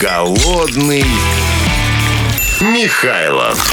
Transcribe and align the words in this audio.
Голодный 0.00 1.04
Михайлов. 2.62 3.70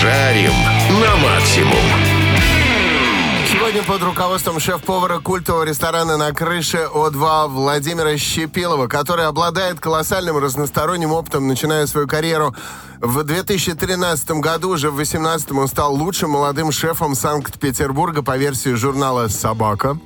Жарим 0.00 0.54
на 1.02 1.16
максимум. 1.16 1.84
Сегодня 3.52 3.82
под 3.82 4.02
руководством 4.02 4.58
шеф-повара 4.58 5.18
культового 5.18 5.64
ресторана 5.64 6.16
на 6.16 6.32
крыше 6.32 6.88
О2 6.94 7.48
Владимира 7.48 8.16
Щепилова, 8.16 8.86
который 8.86 9.26
обладает 9.26 9.80
колоссальным 9.80 10.38
разносторонним 10.38 11.12
опытом, 11.12 11.46
начиная 11.46 11.86
свою 11.86 12.08
карьеру 12.08 12.56
в 13.00 13.24
2013 13.24 14.30
году, 14.32 14.70
уже 14.70 14.90
в 14.90 14.96
2018 14.96 15.52
он 15.52 15.68
стал 15.68 15.94
лучшим 15.94 16.30
молодым 16.30 16.70
шефом 16.70 17.14
Санкт-Петербурга 17.14 18.22
по 18.22 18.36
версии 18.36 18.74
журнала 18.74 19.28
«Собака». 19.28 19.98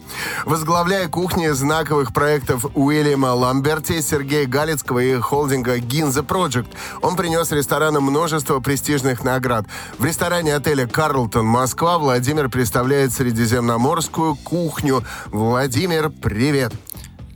Возглавляя 0.45 1.09
кухни 1.09 1.49
знаковых 1.49 2.13
проектов 2.13 2.67
Уильяма 2.75 3.35
Ламберти, 3.35 4.01
Сергея 4.01 4.47
Галицкого 4.47 5.01
и 5.01 5.17
холдинга 5.17 5.79
«Гинза 5.79 6.21
Project, 6.21 6.69
он 7.03 7.17
принес 7.17 7.51
ресторану 7.51 8.01
множество 8.01 8.61
престижных 8.61 9.25
наград. 9.25 9.67
В 9.99 10.05
ресторане 10.05 10.55
отеля 10.55 10.87
«Карлтон 10.87 11.47
Москва» 11.47 11.99
Владимир 11.99 12.49
представляет 12.49 13.13
средиземноморскую 13.13 14.37
кухню. 14.37 15.03
Владимир, 15.27 16.11
привет! 16.11 16.73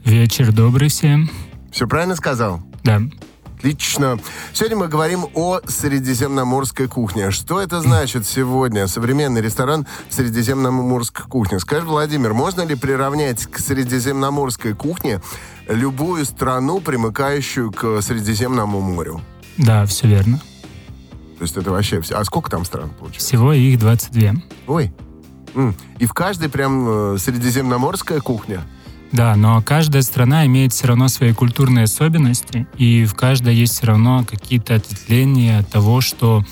Вечер 0.05 0.53
добрый 0.53 0.89
всем. 0.89 1.29
Все 1.73 1.89
правильно 1.89 2.15
сказал? 2.15 2.61
Да. 2.85 3.01
Отлично. 3.59 4.21
Сегодня 4.53 4.77
мы 4.77 4.87
говорим 4.87 5.27
о 5.35 5.59
средиземноморской 5.67 6.87
кухне. 6.87 7.33
Что 7.33 7.61
это 7.61 7.81
значит 7.81 8.25
сегодня? 8.25 8.87
Современный 8.87 9.41
ресторан 9.41 9.85
средиземноморской 10.11 11.27
кухни. 11.27 11.59
Скажи, 11.59 11.85
Владимир, 11.85 12.35
можно 12.35 12.61
ли 12.61 12.77
приравнять 12.77 13.47
к 13.47 13.59
средиземноморской 13.59 14.75
кухне 14.75 15.21
любую 15.67 16.25
страну, 16.25 16.81
примыкающую 16.81 17.73
к 17.73 18.01
Средиземному 18.01 18.81
морю? 18.81 19.21
Да, 19.57 19.85
все 19.87 20.07
верно. 20.07 20.39
То 21.39 21.43
есть 21.43 21.57
это 21.57 21.73
вообще 21.73 22.01
все. 22.01 22.15
А 22.15 22.25
сколько 22.25 22.49
там 22.49 22.65
стран 22.65 22.91
получается? 22.91 23.27
Всего 23.27 23.53
их 23.53 23.81
22. 23.81 24.35
Ой. 24.69 24.93
И 25.99 26.07
в 26.07 26.13
каждой 26.13 26.49
прям 26.49 27.15
э, 27.15 27.19
средиземноморская 27.19 28.21
кухня? 28.21 28.63
Да, 29.13 29.35
но 29.37 29.63
каждая 29.63 30.03
страна 30.03 30.45
имеет 30.47 30.73
все 30.73 30.89
равно 30.89 31.09
свои 31.09 31.33
культурные 31.33 31.85
особенности, 31.85 32.67
и 32.77 33.05
в 33.05 33.15
каждой 33.15 33.55
есть 33.55 33.75
все 33.75 33.87
равно 33.87 34.25
какие-то 34.29 34.75
ответвления 34.75 35.63
того, 35.63 36.01
что 36.01 36.45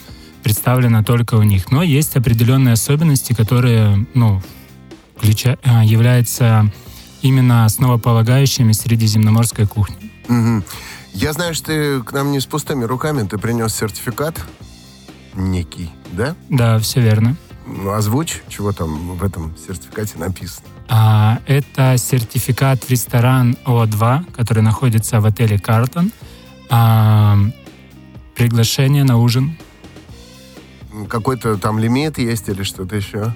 представлено 0.42 1.02
только 1.02 1.34
у 1.34 1.42
них. 1.42 1.70
Но 1.70 1.82
есть 1.82 2.16
определенные 2.16 2.74
особенности, 2.74 3.32
которые, 3.34 4.06
ну, 4.14 4.42
включа... 5.16 5.58
А, 5.64 5.84
являются 5.84 6.72
именно 7.22 7.64
основополагающими 7.64 8.72
средиземноморской 8.72 9.66
кухни. 9.66 10.10
Угу. 10.28 10.64
Я 11.14 11.32
знаю, 11.32 11.54
что 11.54 11.66
ты 11.66 12.02
к 12.02 12.12
нам 12.12 12.30
не 12.30 12.40
с 12.40 12.46
пустыми 12.46 12.84
руками, 12.84 13.27
ты 13.27 13.38
принес 13.38 13.74
сертификат 13.74 14.40
некий, 15.34 15.90
да? 16.12 16.36
Да, 16.48 16.78
все 16.78 17.00
верно. 17.00 17.36
Ну, 17.67 17.91
озвучь, 17.91 18.42
чего 18.48 18.72
там 18.72 19.17
в 19.17 19.25
этом 19.25 19.55
сертификате 19.56 20.19
написано. 20.19 20.67
А, 20.89 21.41
это 21.47 21.97
сертификат 21.98 22.89
ресторан 22.89 23.56
О2, 23.64 24.33
который 24.33 24.62
находится 24.62 25.20
в 25.20 25.27
отеле 25.27 25.58
Картон. 25.58 26.12
А, 26.70 27.36
приглашение 28.36 29.05
на 29.05 29.19
ужин. 29.19 29.56
Какой-то 31.08 31.58
там 31.58 31.78
лимит 31.78 32.19
есть 32.19 32.48
или 32.48 32.62
что-то 32.62 32.97
еще? 32.97 33.34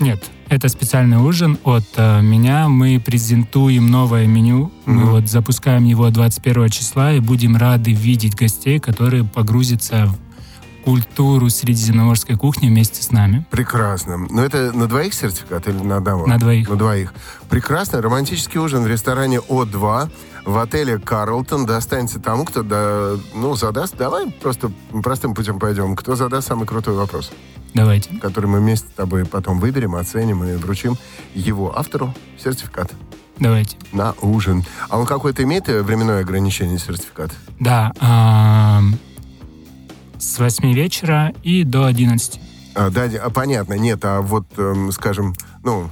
Нет, 0.00 0.30
это 0.48 0.68
специальный 0.68 1.18
ужин 1.18 1.58
от 1.64 1.84
э, 1.96 2.20
меня. 2.20 2.68
Мы 2.68 3.00
презентуем 3.00 3.86
новое 3.88 4.26
меню. 4.26 4.72
Mm-hmm. 4.86 4.92
Мы 4.92 5.04
вот 5.10 5.28
запускаем 5.28 5.84
его 5.84 6.10
21 6.10 6.68
числа 6.70 7.12
и 7.12 7.20
будем 7.20 7.56
рады 7.56 7.92
видеть 7.92 8.34
гостей, 8.34 8.80
которые 8.80 9.24
погрузятся 9.24 10.06
в 10.06 10.23
культуру 10.84 11.48
средиземноморской 11.48 12.36
кухни 12.36 12.68
вместе 12.68 13.02
с 13.02 13.10
нами. 13.10 13.46
Прекрасно. 13.50 14.18
Но 14.18 14.44
это 14.44 14.72
на 14.72 14.86
двоих 14.86 15.14
сертификат 15.14 15.66
или 15.68 15.78
на 15.78 15.96
одного? 15.96 16.26
На 16.26 16.38
двоих. 16.38 16.68
На 16.68 16.76
двоих. 16.76 17.14
Прекрасно. 17.48 18.02
Романтический 18.02 18.60
ужин 18.60 18.82
в 18.82 18.86
ресторане 18.86 19.38
О2 19.38 20.10
в 20.44 20.58
отеле 20.58 20.98
Карлтон 20.98 21.64
достанется 21.64 22.20
тому, 22.20 22.44
кто 22.44 22.62
да, 22.62 23.12
ну, 23.34 23.56
задаст. 23.56 23.96
Давай 23.96 24.30
просто 24.30 24.70
простым 25.02 25.34
путем 25.34 25.58
пойдем. 25.58 25.96
Кто 25.96 26.16
задаст 26.16 26.48
самый 26.48 26.66
крутой 26.66 26.94
вопрос? 26.94 27.32
Давайте. 27.72 28.14
Который 28.18 28.46
мы 28.46 28.60
вместе 28.60 28.86
с 28.86 28.92
тобой 28.92 29.24
потом 29.24 29.58
выберем, 29.58 29.94
оценим 29.94 30.44
и 30.44 30.54
вручим 30.56 30.96
его 31.34 31.76
автору 31.76 32.14
сертификат. 32.38 32.92
Давайте. 33.38 33.76
На 33.92 34.14
ужин. 34.20 34.64
А 34.88 34.98
он 34.98 35.06
какое-то 35.06 35.42
имеет 35.42 35.66
временное 35.66 36.20
ограничение 36.20 36.78
сертификат? 36.78 37.32
Да. 37.58 37.90
Э- 38.00 39.13
с 40.24 40.38
8 40.38 40.72
вечера 40.72 41.32
и 41.42 41.64
до 41.64 41.84
11. 41.84 42.40
А, 42.74 42.90
да, 42.90 43.04
а, 43.04 43.30
понятно. 43.30 43.74
Нет, 43.74 44.04
а 44.04 44.20
вот, 44.20 44.46
эм, 44.56 44.90
скажем, 44.92 45.34
ну, 45.62 45.88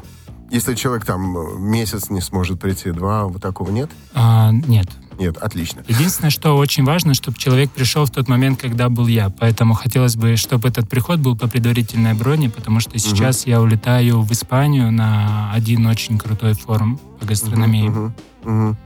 если 0.50 0.74
человек 0.74 1.04
там 1.04 1.36
э, 1.36 1.58
месяц 1.58 2.10
не 2.10 2.20
сможет 2.20 2.60
прийти, 2.60 2.90
два, 2.90 3.24
вот 3.24 3.40
такого 3.40 3.70
нет? 3.70 3.90
А, 4.14 4.50
нет. 4.50 4.88
Нет, 5.18 5.36
отлично. 5.36 5.84
Единственное, 5.86 6.30
что 6.30 6.56
очень 6.56 6.84
важно, 6.84 7.14
чтобы 7.14 7.38
человек 7.38 7.70
пришел 7.70 8.04
в 8.06 8.10
тот 8.10 8.28
момент, 8.28 8.60
когда 8.60 8.88
был 8.88 9.06
я. 9.06 9.30
Поэтому 9.30 9.74
хотелось 9.74 10.16
бы, 10.16 10.36
чтобы 10.36 10.68
этот 10.68 10.88
приход 10.88 11.20
был 11.20 11.36
по 11.36 11.46
предварительной 11.46 12.14
броне, 12.14 12.50
потому 12.50 12.80
что 12.80 12.98
сейчас 12.98 13.42
угу. 13.42 13.50
я 13.50 13.60
улетаю 13.60 14.22
в 14.22 14.32
Испанию 14.32 14.90
на 14.90 15.52
один 15.52 15.86
очень 15.86 16.18
крутой 16.18 16.54
форум 16.54 16.98
по 17.20 17.26
гастрономии. 17.26 17.88
Угу, 17.88 18.00
угу, 18.00 18.12
угу. 18.44 18.76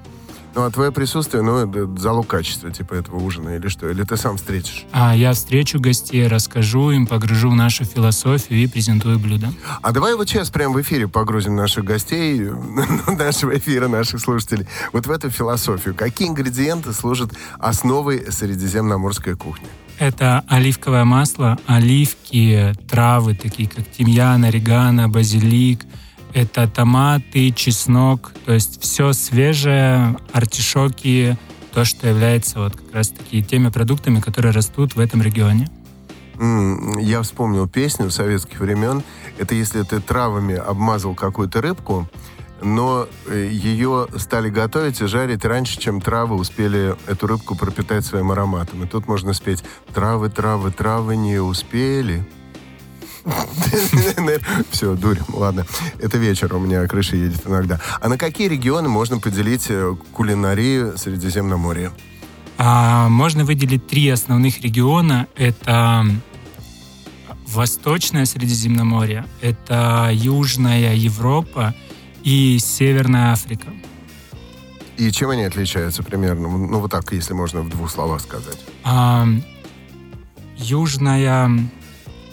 Ну, 0.57 0.65
а 0.65 0.71
твое 0.71 0.91
присутствие, 0.91 1.43
ну, 1.43 1.59
это 1.59 2.01
залог 2.01 2.29
качества, 2.29 2.71
типа, 2.71 2.95
этого 2.95 3.19
ужина 3.19 3.51
или 3.51 3.69
что? 3.69 3.91
Или 3.91 4.05
ты 4.05 4.17
сам 4.17 4.39
встретишь? 4.39 4.87
А, 4.91 5.15
я 5.15 5.35
встречу 5.35 5.79
гостей, 5.79 6.27
расскажу 6.27 6.93
им, 6.93 7.07
погружу 7.07 7.51
в 7.51 7.55
нашу 7.55 7.85
философию 7.85 8.61
и 8.61 8.67
презентую 8.67 9.19
блюдо. 9.19 9.53
А 9.83 9.93
давай 9.93 10.15
вот 10.15 10.31
сейчас 10.31 10.49
прямо 10.49 10.73
в 10.73 10.81
эфире 10.81 11.09
погрузим 11.09 11.57
наших 11.57 11.85
гостей, 11.85 12.41
нашего 13.07 13.59
эфира, 13.59 13.89
наших 13.89 14.19
слушателей, 14.19 14.67
вот 14.95 15.07
в 15.07 15.11
эту 15.11 15.29
философию. 15.29 15.95
Какие 15.95 16.29
ингредиенты 16.29 16.95
служат 16.95 17.33
основой 17.59 18.33
средиземноморской 18.33 19.37
кухни? 19.37 19.69
Это 19.99 20.43
оливковое 20.49 21.05
масло, 21.05 21.59
оливки, 21.67 22.73
травы, 22.89 23.35
такие 23.35 23.69
как 23.69 23.91
тимьян, 23.91 24.43
орегано, 24.43 25.11
базилик– 25.11 25.83
это 26.35 26.69
томаты, 26.69 27.51
чеснок, 27.53 28.33
то 28.45 28.53
есть 28.53 28.83
все 28.83 29.13
свежее, 29.13 30.17
артишоки, 30.33 31.37
то, 31.73 31.85
что 31.85 32.09
является 32.09 32.59
вот 32.59 32.75
как 32.75 32.95
раз-таки 32.95 33.43
теми 33.43 33.69
продуктами, 33.69 34.21
которые 34.21 34.53
растут 34.53 34.97
в 34.97 35.01
этом 35.01 35.23
регионе. 35.23 35.69
Я 36.39 37.23
вспомнил 37.23 37.69
песню 37.69 38.11
советских 38.11 38.61
времен. 38.61 39.03
Это 39.39 39.55
если 39.55 39.83
ты 39.83 40.01
травами 40.01 40.55
обмазал 40.55 41.15
какую-то 41.15 41.61
рыбку, 41.63 42.09
но 42.63 43.07
э, 43.27 43.49
ее 43.51 44.07
стали 44.17 44.49
готовить 44.49 45.01
и 45.01 45.07
жарить 45.07 45.45
раньше, 45.45 45.79
чем 45.79 46.01
травы 46.01 46.37
успели 46.37 46.95
эту 47.07 47.27
рыбку 47.27 47.55
пропитать 47.55 48.05
своим 48.05 48.31
ароматом. 48.31 48.85
И 48.85 48.87
тут 48.87 49.07
можно 49.07 49.33
спеть 49.35 49.63
«Травы, 49.93 50.31
травы, 50.31 50.71
травы 50.71 51.17
не 51.17 51.39
успели». 51.39 52.27
Все, 54.71 54.95
дурь, 54.95 55.19
ладно. 55.33 55.67
Это 55.99 56.19
вечер, 56.19 56.55
у 56.55 56.59
меня 56.59 56.87
крыша 56.87 57.17
едет 57.17 57.43
иногда. 57.47 57.81
А 58.01 58.09
на 58.09 58.19
какие 58.19 58.49
регионы 58.49 58.89
можно 58.89 59.19
поделить 59.19 59.67
э, 59.69 59.95
кулинарию 60.13 60.97
Средиземноморья? 60.97 61.93
А, 62.59 63.09
можно 63.09 63.45
выделить 63.45 63.87
три 63.87 64.09
основных 64.09 64.61
региона. 64.61 65.27
Это 65.37 66.07
Восточное 67.47 68.25
Средиземноморье, 68.27 69.27
это 69.41 70.11
Южная 70.13 70.95
Европа 70.95 71.75
и 72.23 72.59
Северная 72.59 73.33
Африка. 73.33 73.69
И 74.97 75.11
чем 75.11 75.31
они 75.31 75.45
отличаются 75.45 76.03
примерно? 76.03 76.49
Ну, 76.49 76.81
вот 76.81 76.91
так, 76.91 77.13
если 77.13 77.35
можно 77.35 77.61
в 77.61 77.69
двух 77.69 77.91
словах 77.91 78.21
сказать. 78.21 78.59
А, 78.83 79.27
Южная 80.57 81.51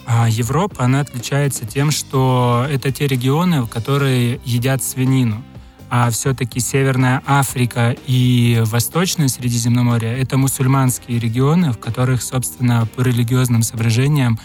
а 0.06 0.28
Европа, 0.28 0.84
она 0.84 1.00
отличается 1.00 1.64
тем, 1.66 1.90
что 1.90 2.66
это 2.70 2.92
те 2.92 3.06
регионы, 3.06 3.66
которые 3.66 4.40
едят 4.44 4.82
свинину. 4.82 5.42
А 5.90 6.10
все-таки 6.10 6.60
Северная 6.60 7.22
Африка 7.26 7.94
и 8.06 8.62
Восточное 8.66 9.28
Средиземноморье— 9.28 10.18
это 10.20 10.36
мусульманские 10.36 11.18
регионы, 11.18 11.72
в 11.72 11.78
которых, 11.78 12.22
собственно, 12.22 12.86
по 12.96 13.02
религиозным 13.02 13.62
соображениям, 13.62 14.38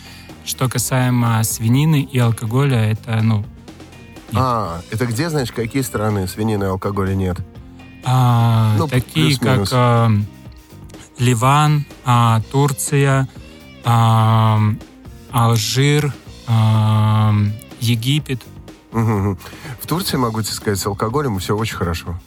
что 0.46 0.70
касаемо 0.70 1.44
свинины 1.44 2.02
и 2.02 2.20
алкоголя, 2.20 2.92
это, 2.92 3.22
ну... 3.22 3.38
Нет. 4.32 4.36
А, 4.36 4.82
это 4.92 5.08
где, 5.08 5.30
значит, 5.30 5.56
какие 5.56 5.82
страны 5.82 6.28
свинины 6.28 6.66
и 6.66 6.68
алкоголя 6.68 7.16
нет? 7.16 7.38
А, 8.04 8.76
ну, 8.78 8.88
такие, 8.88 9.38
как 9.40 9.68
а, 9.72 10.12
Ливан, 11.18 11.86
а, 12.06 12.42
Турция, 12.52 13.28
а, 13.84 14.60
Алжир, 15.32 16.14
э, 16.48 17.32
Египет. 17.80 18.42
В 18.92 19.38
Турции, 19.88 20.18
могу 20.18 20.42
тебе 20.42 20.54
сказать, 20.54 20.80
с 20.80 20.86
алкоголем 20.86 21.38
все 21.40 21.56
очень 21.56 21.76
хорошо. 21.78 22.20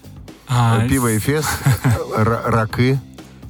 А, 0.49 0.87
Пиво 0.87 1.17
Эфес, 1.17 1.47
р- 2.17 2.43
ракы. 2.47 3.01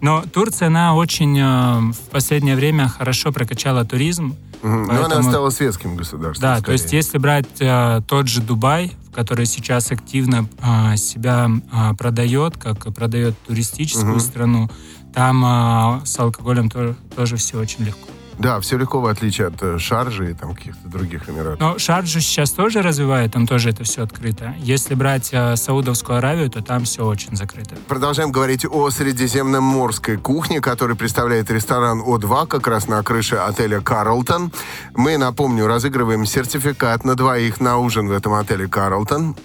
Но 0.00 0.22
Турция, 0.32 0.68
она 0.68 0.94
очень 0.94 1.38
э, 1.38 1.78
в 1.92 2.10
последнее 2.10 2.56
время 2.56 2.88
хорошо 2.88 3.30
прокачала 3.32 3.84
туризм. 3.84 4.34
Мгм. 4.62 4.84
Но 4.86 4.92
она 4.92 5.02
Поэтому- 5.08 5.28
стала 5.30 5.50
светским 5.50 5.96
государством. 5.96 6.42
Да, 6.42 6.54
то 6.56 6.60
скорее. 6.62 6.74
есть 6.80 6.92
если 6.92 7.18
брать 7.18 7.46
э, 7.60 8.00
тот 8.06 8.28
же 8.28 8.40
Дубай, 8.40 8.92
в 9.08 9.14
который 9.14 9.46
сейчас 9.46 9.90
активно 9.92 10.48
э, 10.60 10.96
себя 10.96 11.50
э, 11.72 11.94
продает, 11.96 12.56
как 12.56 12.92
продает 12.94 13.38
туристическую 13.46 14.12
Мгм. 14.12 14.20
страну, 14.20 14.70
там 15.14 15.44
э, 15.44 16.06
с 16.06 16.18
алкоголем 16.18 16.70
то- 16.70 16.96
тоже 17.14 17.36
все 17.36 17.58
очень 17.58 17.84
легко. 17.84 18.08
Да, 18.38 18.60
все 18.60 18.76
легко, 18.78 19.00
в 19.00 19.06
отличие 19.06 19.48
от 19.48 19.62
э, 19.62 19.78
Шаржи 19.78 20.30
и 20.30 20.34
там 20.34 20.54
каких-то 20.54 20.88
других 20.88 21.28
эмиратов. 21.28 21.60
Но 21.60 21.78
Шарджу 21.78 22.20
сейчас 22.20 22.50
тоже 22.52 22.82
развивает, 22.82 23.32
там 23.32 23.46
тоже 23.46 23.70
это 23.70 23.84
все 23.84 24.02
открыто. 24.02 24.54
Если 24.58 24.94
брать 24.94 25.30
э, 25.32 25.56
Саудовскую 25.56 26.18
Аравию, 26.18 26.50
то 26.50 26.62
там 26.62 26.84
все 26.84 27.04
очень 27.04 27.36
закрыто. 27.36 27.76
Продолжаем 27.88 28.32
говорить 28.32 28.64
о 28.68 28.90
средиземноморской 28.90 30.16
кухне, 30.16 30.60
который 30.60 30.96
представляет 30.96 31.50
ресторан 31.50 32.00
О2 32.00 32.46
как 32.46 32.66
раз 32.66 32.88
на 32.88 33.02
крыше 33.02 33.36
отеля 33.36 33.80
«Карлтон». 33.80 34.52
Мы, 34.94 35.16
напомню, 35.18 35.66
разыгрываем 35.66 36.26
сертификат 36.26 37.04
на 37.04 37.14
двоих 37.14 37.60
на 37.60 37.78
ужин 37.78 38.08
в 38.08 38.12
этом 38.12 38.34
отеле 38.34 38.68
«Карлтон». 38.68 39.36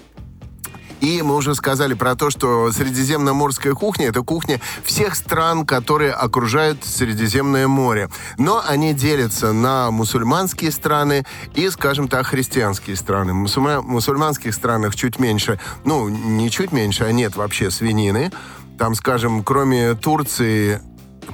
И 1.00 1.22
мы 1.22 1.36
уже 1.36 1.54
сказали 1.54 1.94
про 1.94 2.16
то, 2.16 2.30
что 2.30 2.72
средиземноморская 2.72 3.74
кухня– 3.74 4.06
это 4.08 4.22
кухня 4.22 4.60
всех 4.84 5.14
стран, 5.14 5.64
которые 5.64 6.12
окружают 6.12 6.84
Средиземное 6.84 7.68
море. 7.68 8.08
Но 8.36 8.62
они 8.66 8.94
делятся 8.94 9.52
на 9.52 9.90
мусульманские 9.90 10.72
страны 10.72 11.24
и, 11.54 11.68
скажем 11.70 12.08
так, 12.08 12.26
христианские 12.26 12.96
страны. 12.96 13.32
В 13.32 13.36
мусульма- 13.36 13.82
мусульманских 13.82 14.54
странах 14.54 14.96
чуть 14.96 15.18
меньше, 15.18 15.60
ну, 15.84 16.08
не 16.08 16.50
чуть 16.50 16.72
меньше, 16.72 17.04
а 17.04 17.12
нет 17.12 17.36
вообще 17.36 17.70
свинины. 17.70 18.32
Там, 18.78 18.94
скажем, 18.94 19.42
кроме 19.42 19.94
Турции, 19.94 20.80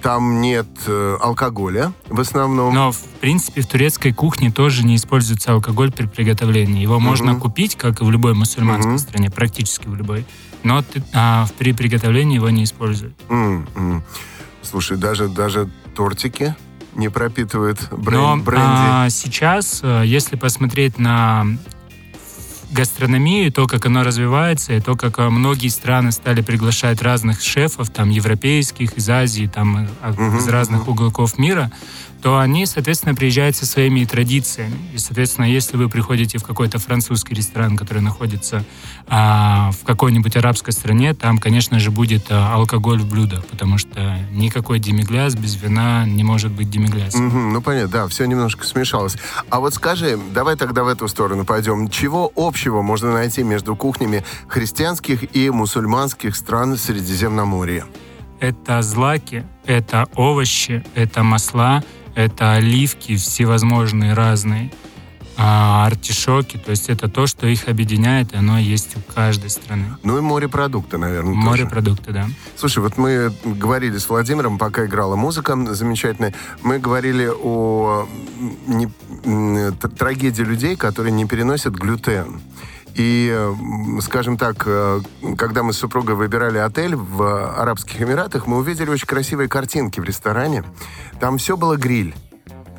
там 0.02 0.41
нет 0.41 0.67
э, 0.87 1.17
алкоголя 1.20 1.93
в 2.08 2.20
основном. 2.20 2.75
Но, 2.75 2.93
в 2.93 2.99
принципе, 3.20 3.62
в 3.62 3.67
турецкой 3.67 4.12
кухне 4.12 4.50
тоже 4.50 4.85
не 4.85 4.96
используется 4.96 5.52
алкоголь 5.52 5.93
при 5.93 6.06
приготовлении. 6.06 6.82
Его 6.82 7.00
можно 7.00 7.35
купить, 7.37 7.76
как 7.76 8.00
и 8.00 8.05
в 8.05 8.11
любой 8.11 8.35
мусульманской 8.35 8.93
Мгм. 8.93 8.99
стране, 8.99 9.31
практически 9.31 9.87
в 9.88 9.94
любой. 9.94 10.26
Но 10.62 10.82
ты- 10.82 11.02
а, 11.12 11.46
при 11.58 11.73
приготовлении 11.73 12.37
его 12.37 12.50
не 12.50 12.64
используют. 12.64 13.14
М. 13.29 14.02
Слушай, 14.62 14.96
даже, 14.96 15.29
даже 15.29 15.69
тортики 15.94 16.55
не 16.94 17.08
пропитывают 17.11 17.79
брен- 17.90 18.12
Но 18.14 18.37
бренди. 18.37 18.62
а, 18.64 19.08
сейчас, 19.11 19.81
э, 19.82 20.02
если 20.06 20.37
посмотреть 20.37 20.99
на 20.99 21.47
гастрономию, 22.75 23.53
то, 23.53 23.67
как 23.67 23.87
оно 23.87 24.03
развивается, 24.03 24.75
и 24.75 24.81
то, 24.81 24.97
как 24.97 25.19
э, 25.19 25.29
многие 25.31 25.69
страны 25.69 26.12
стали 26.12 26.43
приглашать 26.43 27.00
разных 27.03 27.41
шефов, 27.41 27.88
там, 27.91 28.11
европейских, 28.11 28.93
из 28.99 29.09
Азии, 29.09 29.50
там, 29.53 29.88
а- 30.03 30.12
Мгм, 30.12 30.38
из 30.38 30.49
разных 30.49 30.82
мгм. 30.82 30.91
уголков 30.91 31.38
мира, 31.38 31.71
то 32.21 32.38
они, 32.38 32.65
соответственно, 32.65 33.15
приезжают 33.15 33.55
со 33.55 33.67
своими 33.67 34.03
традициями. 34.06 34.79
И, 34.94 34.99
соответственно, 34.99 35.44
если 35.44 35.76
вы 35.76 35.91
приходите 35.91 36.38
в 36.38 36.43
какой-то 36.43 36.79
французский 36.79 37.35
ресторан, 37.35 37.76
который 37.76 38.00
находится 38.00 38.65
а, 39.06 39.73
в 39.73 39.85
какой-нибудь 39.85 40.35
арабской 40.35 40.71
стране, 40.73 41.12
там, 41.12 41.37
конечно 41.37 41.79
же, 41.79 41.91
будет 41.91 42.29
а, 42.31 42.55
алкоголь 42.55 43.00
в 43.00 43.06
блюдах, 43.06 43.44
потому 43.44 43.76
что 43.76 44.17
никакой 44.32 44.79
демигляс 44.79 45.35
без 45.35 45.56
вина 45.56 46.06
не 46.06 46.25
может 46.25 46.50
быть 46.50 46.71
демиглясом. 46.71 47.26
Мгм, 47.26 47.53
ну, 47.53 47.61
понятно, 47.61 47.88
да, 47.91 48.09
все 48.09 48.25
немножко 48.25 48.65
смешалось. 48.65 49.19
А 49.50 49.61
вот 49.61 49.75
скажи, 49.75 50.19
давай 50.32 50.56
тогда 50.56 50.82
в 50.82 50.88
эту 50.88 51.09
сторону 51.09 51.44
пойдем. 51.44 51.91
Чего 51.91 52.32
общего 52.37 52.63
можно 52.70 53.12
найти 53.12 53.43
между 53.43 53.76
кухнями 53.76 54.25
христианских 54.49 55.34
и 55.37 55.50
мусульманских 55.50 56.37
стран 56.37 56.76
Средиземноморья? 56.76 57.84
Это 58.40 58.82
злаки, 58.82 59.44
это 59.64 60.06
овощи, 60.14 60.84
это 60.94 61.22
масла, 61.22 61.82
это 62.14 62.52
оливки 62.52 63.16
всевозможные 63.16 64.14
разные, 64.14 64.70
а, 65.36 65.86
артишоки. 65.86 66.56
То 66.56 66.70
есть 66.70 66.88
это 66.88 67.08
то, 67.08 67.26
что 67.26 67.46
их 67.46 67.69
объединяет, 67.69 68.32
и 68.32 68.36
оно 68.36 68.58
есть 68.58 68.96
у 68.96 69.12
каждой 69.12 69.50
страны. 69.50 69.84
Ну 70.02 70.19
и 70.19 70.20
морепродукты, 70.20 70.98
наверное, 70.98 71.34
тоже. 71.34 71.46
Морепродукты, 71.46 72.12
да. 72.12 72.26
Слушай, 72.56 72.81
вот 72.81 72.96
мы 72.96 73.32
говорили 73.44 73.98
с 73.98 74.08
Владимиром, 74.08 74.58
пока 74.58 74.86
играла 74.86 75.16
музыка 75.16 75.56
замечательная, 75.75 76.34
мы 76.62 76.78
говорили 76.78 77.28
о 77.28 78.08
не- 78.66 79.72
трагедии 79.96 80.42
людей, 80.42 80.76
которые 80.76 81.12
не 81.12 81.26
переносят 81.26 81.75
глютен. 81.75 82.40
И, 82.94 83.37
скажем 84.02 84.37
так, 84.37 84.62
э, 84.66 85.00
когда 85.37 85.64
мы 85.64 85.72
с 85.72 85.78
супругой 85.78 86.14
выбирали 86.14 86.58
отель 86.58 86.94
в 86.94 87.58
Арабских 87.60 88.00
Эмиратах, 88.00 88.46
мы 88.46 88.58
увидели 88.58 88.88
очень 88.88 89.08
красивые 89.08 89.48
картинки 89.48 89.98
в 89.98 90.04
ресторане. 90.04 90.62
Там 91.19 91.38
все 91.38 91.56
было 91.56 91.76
гриль. 91.76 92.14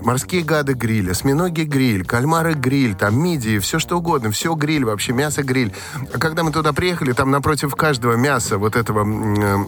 Морские 0.01 0.43
гады 0.43 0.73
гриль, 0.73 1.09
осьминоги 1.11 1.61
гриль, 1.61 2.05
кальмары 2.05 2.53
гриль, 2.53 2.95
там 2.95 3.17
мидии, 3.21 3.59
все 3.59 3.79
что 3.79 3.97
угодно, 3.97 4.31
все 4.31 4.53
гриль 4.53 4.85
вообще, 4.85 5.13
мясо 5.13 5.41
гриль. 5.41 5.73
А 6.13 6.19
когда 6.19 6.43
мы 6.43 6.51
туда 6.51 6.73
приехали, 6.73 7.13
там 7.13 7.31
напротив 7.31 7.75
каждого 7.75 8.13
мяса 8.13 8.57
вот 8.57 8.75
этого 8.75 9.05
э, 9.05 9.65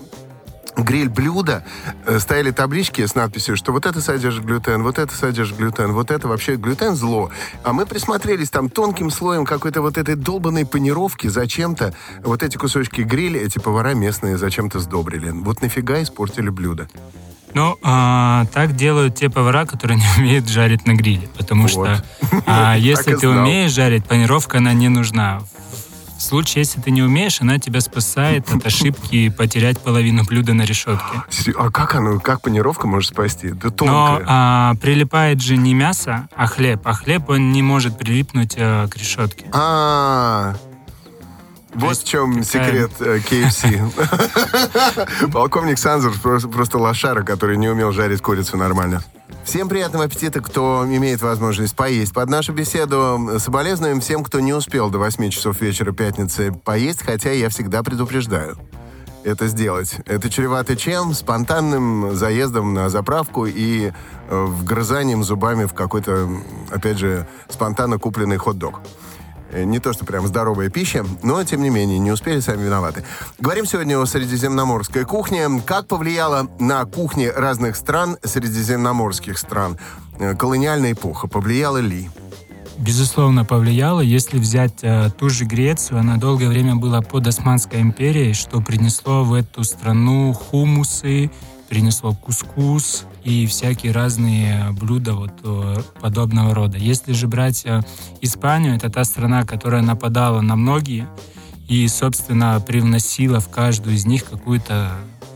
гриль-блюда 0.77 1.63
э, 2.05 2.19
стояли 2.19 2.51
таблички 2.51 3.05
с 3.05 3.15
надписью, 3.15 3.55
что 3.55 3.71
вот 3.71 3.85
это 3.85 4.01
содержит 4.01 4.45
глютен, 4.45 4.83
вот 4.83 4.99
это 4.99 5.15
содержит 5.15 5.57
глютен, 5.57 5.93
вот 5.93 6.11
это 6.11 6.27
вообще 6.27 6.55
глютен 6.55 6.95
зло. 6.95 7.31
А 7.63 7.73
мы 7.73 7.85
присмотрелись 7.85 8.49
там 8.49 8.69
тонким 8.69 9.09
слоем 9.09 9.45
какой-то 9.45 9.81
вот 9.81 9.97
этой 9.97 10.15
долбанной 10.15 10.65
панировки 10.65 11.27
зачем-то. 11.27 11.93
Вот 12.23 12.43
эти 12.43 12.57
кусочки 12.57 13.01
гриля 13.01 13.39
эти 13.39 13.59
повара 13.59 13.93
местные 13.93 14.37
зачем-то 14.37 14.79
сдобрили. 14.79 15.31
Вот 15.31 15.61
нафига 15.61 16.01
испортили 16.01 16.49
блюдо. 16.49 16.87
Ну, 17.53 17.77
а, 17.81 18.45
так 18.53 18.75
делают 18.75 19.15
те 19.15 19.29
повара, 19.29 19.65
которые 19.65 19.97
не 19.99 20.05
умеют 20.17 20.47
жарить 20.49 20.85
на 20.85 20.93
гриле. 20.93 21.27
Потому 21.37 21.63
Вот. 21.63 21.71
что 21.71 22.03
а, 22.45 22.75
если 22.77 23.13
ты 23.13 23.29
знал. 23.29 23.43
умеешь 23.43 23.71
жарить, 23.71 24.05
панировка, 24.05 24.57
она 24.59 24.73
не 24.73 24.89
нужна. 24.89 25.39
В 26.17 26.21
случае, 26.21 26.61
если 26.63 26.81
ты 26.81 26.89
не 26.89 27.03
умеешь, 27.03 27.41
она 27.41 27.59
тебя 27.59 27.79
спасает 27.79 28.51
от 28.51 28.65
ошибки 28.65 29.29
потерять 29.29 29.79
половину 29.79 30.23
блюда 30.23 30.53
на 30.55 30.63
решетке. 30.63 31.21
А 31.57 31.69
как 31.69 31.93
оно, 31.93 32.19
как 32.19 32.41
панировка 32.41 32.87
может 32.87 33.11
спасти? 33.11 33.49
Да 33.49 33.65
Но 33.65 33.69
тонкая. 33.69 34.25
а, 34.27 34.73
прилипает 34.81 35.41
же 35.41 35.57
не 35.57 35.73
мясо, 35.75 36.27
а 36.35 36.47
хлеб. 36.47 36.81
А 36.85 36.93
хлеб, 36.93 37.29
он 37.29 37.51
не 37.51 37.61
может 37.61 37.97
прилипнуть 37.99 38.53
э, 38.57 38.87
к 38.89 38.97
решетке. 38.97 39.45
А, 39.53 40.55
вот 41.77 41.97
в 41.97 42.03
чем 42.03 42.43
секрет 42.43 42.91
э, 42.99 43.19
KFC. 43.19 45.29
Полковник 45.31 45.77
Санзер 45.77 46.13
просто, 46.21 46.47
просто 46.47 46.77
лошара, 46.77 47.23
который 47.23 47.57
не 47.57 47.69
умел 47.69 47.91
жарить 47.91 48.21
курицу 48.21 48.57
нормально. 48.57 49.03
Всем 49.43 49.69
приятного 49.69 50.05
аппетита, 50.05 50.41
кто 50.41 50.85
имеет 50.85 51.21
возможность 51.21 51.75
поесть. 51.75 52.13
Под 52.13 52.29
нашу 52.29 52.53
беседу 52.53 53.39
соболезнуем 53.39 54.01
всем, 54.01 54.23
кто 54.23 54.39
не 54.39 54.53
успел 54.53 54.89
до 54.89 54.99
8 54.99 55.29
часов 55.29 55.61
вечера 55.61 55.91
пятницы 55.91 56.51
поесть, 56.51 57.03
хотя 57.03 57.31
я 57.31 57.49
всегда 57.49 57.83
предупреждаю 57.83 58.57
это 59.27 59.47
сделать. 59.47 59.97
Это 60.05 60.29
чревато 60.29 60.77
чем? 60.77 61.13
Спонтанным 61.13 62.15
заездом 62.15 62.73
на 62.73 62.89
заправку 62.89 63.45
и 63.45 63.91
э, 64.29 64.45
вгрызанием 64.45 65.23
зубами 65.23 65.65
в 65.65 65.73
какой-то, 65.73 66.29
опять 66.71 66.97
же, 66.97 67.27
спонтанно 67.49 67.99
купленный 67.99 68.37
хот-дог. 68.37 68.79
Э, 69.51 69.63
Не 69.63 69.79
то, 69.79 69.93
что 69.93 70.05
прям 70.05 70.27
здоровая 70.27 70.69
пища, 70.69 71.05
но, 71.23 71.43
тем 71.43 71.61
не 71.61 71.69
менее, 71.69 71.99
не 71.99 72.11
успели, 72.11 72.39
сами 72.39 72.63
виноваты. 72.63 73.03
Говорим 73.39 73.65
сегодня 73.65 73.99
о 73.99 74.05
средиземноморской 74.05 75.05
кухне. 75.05 75.47
Как 75.65 75.87
повлияла 75.87 76.47
на 76.59 76.85
кухни 76.85 77.25
разных 77.25 77.75
стран, 77.75 78.17
средиземноморских 78.23 79.37
стран, 79.37 79.77
э, 80.19 80.35
колониальная 80.35 80.93
эпоха? 80.93 81.27
Повлияла 81.27 81.77
ли? 81.77 82.09
Безусловно, 82.77 83.43
повлияло. 83.43 84.01
Если 84.01 84.37
взять 84.37 84.83
э, 84.83 85.09
ту 85.17 85.29
же 85.29 85.45
Грецию, 85.45 85.99
она 85.99 86.17
долгое 86.17 86.47
время 86.47 86.75
была 86.75 87.01
под 87.01 87.25
Османской 87.25 87.81
империей, 87.81 88.33
что 88.33 88.61
принесло 88.61 89.23
в 89.23 89.33
эту 89.33 89.63
страну 89.63 90.33
хумусы, 90.33 91.31
принесло 91.69 92.13
кускус 92.13 93.05
и 93.27 93.45
всякие 93.45 93.91
разные 93.91 94.71
блюда 94.71 95.13
вот 95.13 95.33
э, 95.43 95.75
подобного 95.99 96.55
рода. 96.55 96.77
Если 96.77 97.11
же 97.11 97.27
брать 97.27 97.65
э, 97.65 97.81
Испанию, 98.21 98.75
это 98.75 98.89
та 98.89 99.03
страна, 99.03 99.43
которая 99.43 99.81
нападала 99.81 100.39
на 100.39 100.55
многие 100.55 101.09
и, 101.67 101.85
собственно, 101.89 102.63
привносила 102.65 103.41
в 103.41 103.49
каждую 103.49 103.97
из 103.97 104.05
них 104.05 104.23
какую-то 104.23 104.91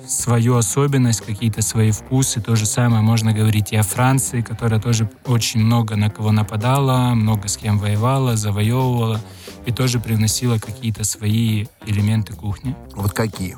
свою 0.07 0.55
особенность, 0.55 1.19
какие-то 1.19 1.62
свои 1.62 1.91
вкусы. 1.91 2.39
То 2.39 2.55
же 2.55 2.65
самое 2.65 3.01
можно 3.01 3.33
говорить 3.33 3.74
и 3.74 3.75
о 3.75 3.83
Франции, 3.83 4.39
которая 4.39 4.79
тоже 4.79 5.10
очень 5.25 5.60
много 5.60 5.98
на 5.98 6.10
кого 6.10 6.31
нападала, 6.31 7.13
много 7.13 7.50
с 7.50 7.57
кем 7.57 7.77
воевала, 7.77 8.38
завоевывала 8.38 9.19
и 9.65 9.74
тоже 9.74 10.00
привносила 10.00 10.60
какие-то 10.60 11.03
свои 11.03 11.65
элементы 11.86 12.36
кухни. 12.36 12.74
Вот 12.95 13.12
какие? 13.12 13.57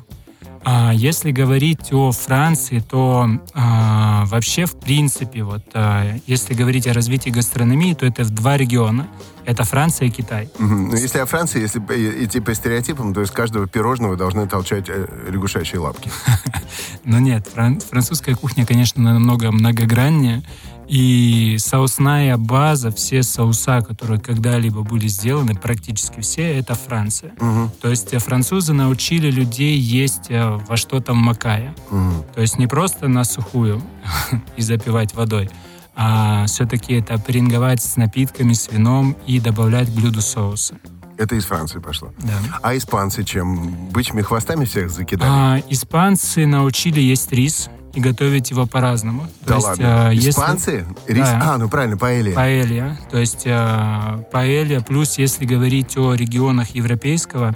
А 0.64 0.92
если 0.94 1.30
говорить 1.30 1.92
о 1.92 2.10
Франции, 2.10 2.80
то 2.80 3.28
а, 3.52 4.24
вообще, 4.26 4.64
в 4.64 4.76
принципе, 4.76 5.42
вот 5.42 5.62
а, 5.74 6.16
если 6.26 6.54
говорить 6.54 6.86
о 6.86 6.94
развитии 6.94 7.28
гастрономии, 7.28 7.92
то 7.92 8.06
это 8.06 8.24
в 8.24 8.30
два 8.30 8.56
региона. 8.56 9.06
Это 9.46 9.64
Франция 9.64 10.08
и 10.08 10.10
Китай. 10.10 10.48
Угу. 10.58 10.74
Ну, 10.74 10.96
если 10.96 11.18
о 11.18 11.26
Франции, 11.26 11.60
если 11.60 11.78
идти 12.24 12.40
по 12.40 12.54
стереотипам, 12.54 13.12
то 13.12 13.22
из 13.22 13.30
каждого 13.30 13.66
пирожного 13.66 14.16
должны 14.16 14.46
толчать 14.48 14.88
э, 14.88 15.06
лягушачьи 15.28 15.78
лапки. 15.78 16.10
Но 17.04 17.18
нет, 17.18 17.48
французская 17.48 18.34
кухня, 18.34 18.64
конечно, 18.64 19.02
намного 19.02 19.50
многограннее. 19.52 20.42
И 20.86 21.56
соусная 21.58 22.36
база, 22.36 22.90
все 22.90 23.22
соуса, 23.22 23.80
которые 23.80 24.20
когда-либо 24.20 24.82
были 24.82 25.08
сделаны, 25.08 25.54
практически 25.54 26.20
все, 26.20 26.58
это 26.58 26.74
Франция. 26.74 27.32
Угу. 27.40 27.70
То 27.80 27.90
есть 27.90 28.12
э, 28.12 28.18
французы 28.18 28.72
научили 28.72 29.30
людей 29.30 29.78
есть 29.78 30.26
э, 30.30 30.58
во 30.68 30.76
что-то 30.76 31.14
макая. 31.14 31.74
Угу. 31.90 32.26
То 32.34 32.40
есть 32.40 32.58
не 32.58 32.66
просто 32.66 33.08
на 33.08 33.24
сухую 33.24 33.82
и 34.56 34.62
запивать 34.62 35.14
водой, 35.14 35.50
а 35.96 36.46
все-таки 36.46 36.94
это 36.94 37.18
перинговать 37.18 37.82
с 37.82 37.96
напитками, 37.96 38.52
с 38.52 38.70
вином 38.70 39.16
и 39.26 39.40
добавлять 39.40 39.90
к 39.90 39.92
блюду 39.92 40.20
соусы. 40.20 40.76
Это 41.16 41.36
из 41.36 41.44
Франции 41.44 41.78
пошло. 41.78 42.12
Да. 42.20 42.34
А 42.62 42.76
испанцы 42.76 43.22
чем? 43.22 43.70
Бычьими 43.90 44.22
хвостами 44.22 44.64
всех 44.64 44.90
закидали? 44.90 45.30
А, 45.32 45.62
испанцы 45.70 46.44
научили 46.46 47.00
есть 47.00 47.30
рис 47.32 47.70
и 47.94 48.00
готовить 48.00 48.50
его 48.50 48.66
по-разному. 48.66 49.28
Да 49.46 49.54
То 49.54 49.60
ладно. 49.60 50.10
Есть, 50.12 50.30
Испанцы? 50.30 50.84
Рис? 51.06 51.28
Да. 51.28 51.54
А, 51.54 51.58
ну 51.58 51.68
правильно, 51.68 51.96
паэлья. 51.96 52.34
Паэлья. 52.34 52.98
То 53.10 53.18
есть 53.18 53.42
э, 53.44 54.24
паэлья, 54.32 54.80
плюс 54.80 55.16
если 55.18 55.44
говорить 55.44 55.96
о 55.96 56.14
регионах 56.14 56.70
европейского 56.70 57.54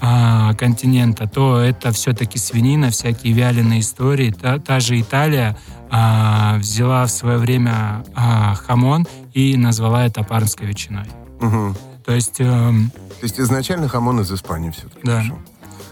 э, 0.00 0.54
континента, 0.58 1.26
то 1.28 1.58
это 1.60 1.92
все-таки 1.92 2.38
свинина, 2.38 2.90
всякие 2.90 3.32
вяленые 3.32 3.80
истории. 3.80 4.30
Та, 4.30 4.58
та 4.58 4.80
же 4.80 5.00
Италия 5.00 5.56
э, 5.90 6.58
взяла 6.58 7.04
в 7.06 7.10
свое 7.10 7.38
время 7.38 8.04
э, 8.16 8.54
хамон 8.54 9.06
и 9.32 9.56
назвала 9.56 10.04
это 10.06 10.22
пармской 10.22 10.66
ветчиной. 10.66 11.06
Угу. 11.40 11.74
То 12.04 12.12
есть... 12.12 12.36
Э, 12.40 12.72
То 13.20 13.22
есть 13.24 13.40
изначально 13.40 13.88
хамон 13.88 14.20
из 14.20 14.30
Испании 14.32 14.70
все-таки 14.70 15.00
Да. 15.04 15.20
пришел. 15.20 15.38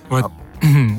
вот 0.09 0.33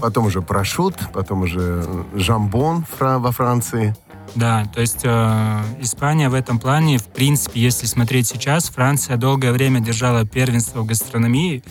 Потом 0.02 0.26
уже 0.28 0.42
прошут, 0.42 0.96
потом 1.14 1.42
уже 1.42 1.84
жамбон 2.14 2.86
фра- 3.00 3.18
во 3.18 3.32
Франции. 3.32 3.96
Да, 4.36 4.66
то 4.74 4.82
есть 4.82 5.02
э, 5.04 5.62
Испания 5.80 6.30
в 6.30 6.34
этом 6.34 6.60
плане, 6.60 6.98
в 6.98 7.06
принципе, 7.06 7.62
если 7.62 7.86
смотреть 7.88 8.28
сейчас, 8.28 8.70
Франция 8.70 9.18
долгое 9.18 9.52
время 9.54 9.80
держала 9.80 10.26
первенство 10.26 10.82
в 10.82 10.86
гастрономии, 10.86 11.64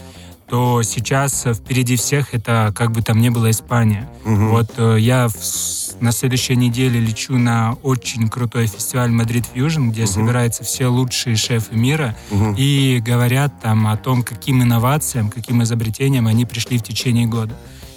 то 0.48 0.82
сейчас 0.82 1.46
э, 1.46 1.54
впереди 1.54 1.96
всех 1.96 2.34
это 2.34 2.72
как 2.74 2.92
бы 2.92 3.02
там 3.02 3.20
не 3.20 3.30
было 3.30 3.50
Испания. 3.50 4.08
Мгм. 4.24 4.48
Вот 4.50 4.72
э, 4.76 4.96
я 5.00 5.28
в 5.28 5.34
на 6.00 6.10
следующей 6.12 6.56
неделе 6.56 6.98
лечу 7.00 7.38
на 7.38 7.74
очень 7.82 8.28
крутой 8.28 8.66
фестиваль 8.66 9.10
Madrid 9.10 9.46
Fusion, 9.54 9.90
где 9.90 10.06
собираются 10.06 10.64
все 10.64 10.88
лучшие 10.88 11.36
шефы 11.36 11.76
мира 11.76 12.16
Мгм. 12.30 12.54
и 12.58 13.00
говорят 13.00 13.60
там 13.62 13.86
о 13.86 13.96
том, 13.96 14.22
каким 14.22 14.62
инновациям, 14.62 15.30
каким 15.30 15.62
изобретениям 15.62 16.26
они 16.26 16.44
пришли 16.44 16.78
в 16.78 16.82
течение 16.82 17.26
года. 17.26 17.56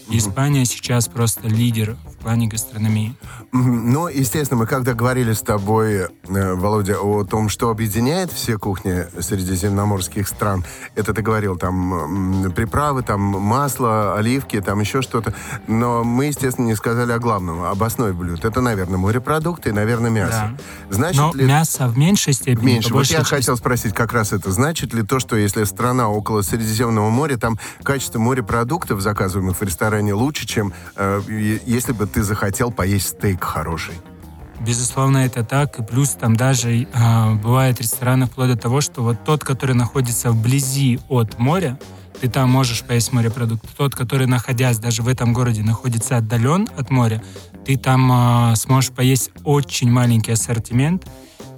И 0.09 0.19
Испания 0.19 0.63
сейчас 0.63 1.07
просто 1.09 1.47
лидер 1.49 1.97
плане 2.27 2.47
гастрономии. 2.47 3.15
Ну, 3.53 4.09
естественно, 4.09 4.59
мы 4.59 4.67
когда 4.67 4.93
говорили 4.93 5.31
с 5.31 5.41
тобой, 5.41 6.07
э, 6.27 6.53
Володя, 6.55 6.99
о 6.99 7.23
том, 7.23 7.47
что 7.47 7.69
объединяет 7.69 8.33
все 8.33 8.57
кухни 8.57 9.05
средиземноморских 9.17 10.27
стран, 10.27 10.65
это 10.95 11.13
ты 11.13 11.21
говорил, 11.21 11.55
там, 11.55 12.51
приправы, 12.53 13.03
там, 13.03 13.21
масло, 13.21 14.17
оливки, 14.17 14.59
там 14.59 14.81
еще 14.81 15.01
что-то, 15.01 15.33
но 15.67 16.03
мы, 16.03 16.25
естественно, 16.25 16.65
не 16.65 16.75
сказали 16.75 17.13
о 17.13 17.19
главном, 17.19 17.63
об 17.63 17.81
основе 17.81 18.11
блюд. 18.11 18.43
Это, 18.43 18.59
наверное, 18.59 18.97
морепродукты 18.97 19.69
и, 19.69 19.71
наверное, 19.71 20.11
мясо. 20.11 20.57
Да. 20.89 20.95
Значит 20.95 21.21
Но 21.21 21.33
ли... 21.33 21.45
мясо 21.45 21.87
в 21.87 21.97
меньшей 21.97 22.33
степени, 22.33 22.65
Меньше. 22.65 22.93
Вот 22.93 23.05
я 23.05 23.19
части. 23.19 23.35
хотел 23.35 23.55
спросить 23.55 23.93
как 23.93 24.11
раз 24.11 24.33
это. 24.33 24.51
Значит 24.51 24.93
ли 24.93 25.01
то, 25.03 25.19
что 25.21 25.37
если 25.37 25.63
страна 25.63 26.09
около 26.09 26.41
Средиземного 26.41 27.09
моря, 27.09 27.37
там 27.37 27.57
качество 27.83 28.19
морепродуктов, 28.19 28.99
заказываемых 28.99 29.55
в 29.55 29.61
ресторане, 29.61 30.13
лучше, 30.13 30.45
чем 30.45 30.73
э, 30.97 31.21
если 31.65 31.93
бы 31.93 32.05
ты 32.05 32.16
захотел 32.23 32.71
поесть 32.71 33.09
стейк 33.09 33.43
хороший? 33.43 33.95
Безусловно, 34.59 35.19
это 35.19 35.43
так. 35.43 35.79
И 35.79 35.83
плюс 35.83 36.09
там 36.11 36.35
даже 36.35 36.87
а, 36.93 37.33
бывает 37.35 37.79
рестораны 37.79 38.25
вплоть 38.25 38.49
до 38.49 38.57
того, 38.57 38.81
что 38.81 39.03
вот 39.03 39.23
тот, 39.23 39.43
который 39.43 39.75
находится 39.75 40.31
вблизи 40.31 40.99
от 41.09 41.37
моря, 41.37 41.77
ты 42.19 42.29
там 42.29 42.49
можешь 42.49 42.83
поесть 42.83 43.13
морепродукты. 43.13 43.67
Тот, 43.77 43.93
который, 43.93 44.25
находясь 44.25 44.79
даже 44.79 45.03
в 45.03 45.07
этом 45.07 45.33
городе, 45.33 45.61
находится 45.61 46.17
отдален 46.17 46.67
от 46.75 46.89
моря, 46.89 47.23
ты 47.65 47.77
там 47.77 48.11
а, 48.11 48.55
сможешь 48.55 48.91
поесть 48.91 49.29
очень 49.43 49.91
маленький 49.91 50.31
ассортимент, 50.31 51.05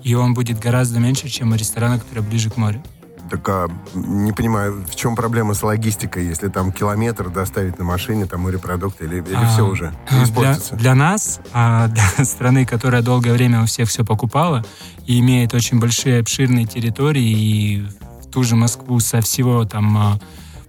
и 0.04 0.16
он 0.16 0.34
будет 0.34 0.60
гораздо 0.60 1.00
меньше, 1.00 1.30
чем 1.30 1.52
у 1.52 1.56
ресторана, 1.56 2.00
который 2.00 2.24
ближе 2.24 2.50
к 2.50 2.58
морю. 2.58 2.84
Так 3.30 3.48
а, 3.50 3.68
не 3.94 4.32
понимаю, 4.32 4.84
в 4.90 4.96
чем 4.96 5.16
проблема 5.16 5.54
с 5.54 5.62
логистикой, 5.64 6.26
если 6.26 6.48
там 6.48 6.72
километр 6.72 7.30
доставить 7.30 7.78
на 7.78 7.86
машине, 7.86 8.26
там 8.26 8.42
морепродукты, 8.42 9.06
или, 9.06 9.18
или 9.18 9.36
А, 9.36 9.48
все 9.48 9.66
уже 9.66 9.94
Для, 10.10 10.24
испортится? 10.24 10.76
для 10.76 10.96
нас, 10.96 11.40
а, 11.54 11.88
для 11.88 12.04
страны, 12.26 12.66
которая 12.66 13.02
долгое 13.02 13.34
время 13.34 13.62
у 13.64 13.66
всех 13.66 13.90
все 13.90 14.04
покупала 14.04 14.66
и 15.06 15.20
имеет 15.20 15.54
очень 15.54 15.80
большие 15.80 16.20
обширные 16.20 16.66
территории, 16.66 17.24
и 17.24 17.86
в 18.24 18.32
ту 18.32 18.44
же 18.44 18.56
Москву 18.56 19.00
со 19.00 19.22
всего 19.22 19.64
там 19.66 19.98
а, 19.98 20.20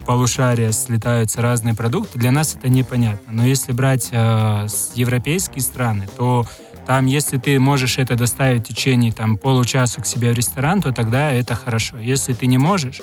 полушария 0.06 0.72
слетаются 0.72 1.40
разные 1.42 1.74
продукты, 1.74 2.18
для 2.18 2.30
нас 2.32 2.54
это 2.54 2.68
непонятно. 2.68 3.32
Но 3.32 3.44
если 3.46 3.72
брать 3.72 4.10
а, 4.12 4.66
с 4.68 4.92
европейские 4.94 5.62
страны, 5.62 6.08
то 6.16 6.46
там, 6.86 7.06
если 7.06 7.38
ты 7.38 7.58
можешь 7.60 7.98
это 7.98 8.16
доставить 8.16 8.64
в 8.64 8.68
течение 8.68 9.12
там, 9.12 9.36
получаса 9.38 10.00
к 10.00 10.06
себе 10.06 10.32
в 10.32 10.36
ресторан, 10.36 10.82
то 10.82 10.92
тогда 10.92 11.32
это 11.32 11.54
хорошо. 11.54 11.98
Если 11.98 12.32
ты 12.34 12.46
не 12.46 12.58
можешь, 12.58 13.00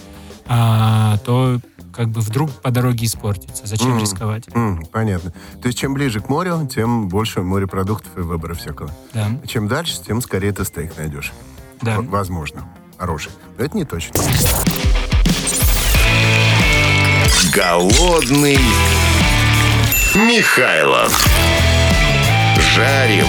а, 0.48 1.18
то 1.26 1.60
как 1.94 2.10
бы 2.10 2.22
вдруг 2.22 2.52
по 2.62 2.70
дороге 2.70 3.06
испортится. 3.06 3.66
Зачем 3.66 3.92
Мгм. 3.92 4.00
рисковать? 4.02 4.44
М, 4.54 4.86
понятно. 4.92 5.32
То 5.62 5.68
есть 5.68 5.80
чем 5.80 5.94
ближе 5.94 6.20
к 6.20 6.30
морю, 6.30 6.70
тем 6.72 7.08
больше 7.08 7.42
морепродуктов 7.42 8.16
и 8.18 8.22
выбора 8.22 8.54
всякого. 8.54 8.92
Да, 9.14 9.30
Чем 9.48 9.68
дальше, 9.68 9.98
тем 10.06 10.22
скорее 10.22 10.52
ты 10.52 10.64
стейк 10.64 10.96
найдешь. 10.98 11.32
да. 11.82 12.00
В- 12.00 12.08
Возможно. 12.10 12.66
Хороший. 12.98 13.32
Но 13.58 13.66
это 13.66 13.76
не 13.78 13.84
точно. 13.86 14.14
Голодный 17.54 18.60
Михайлов. 20.16 21.26
Жарим 22.78 23.26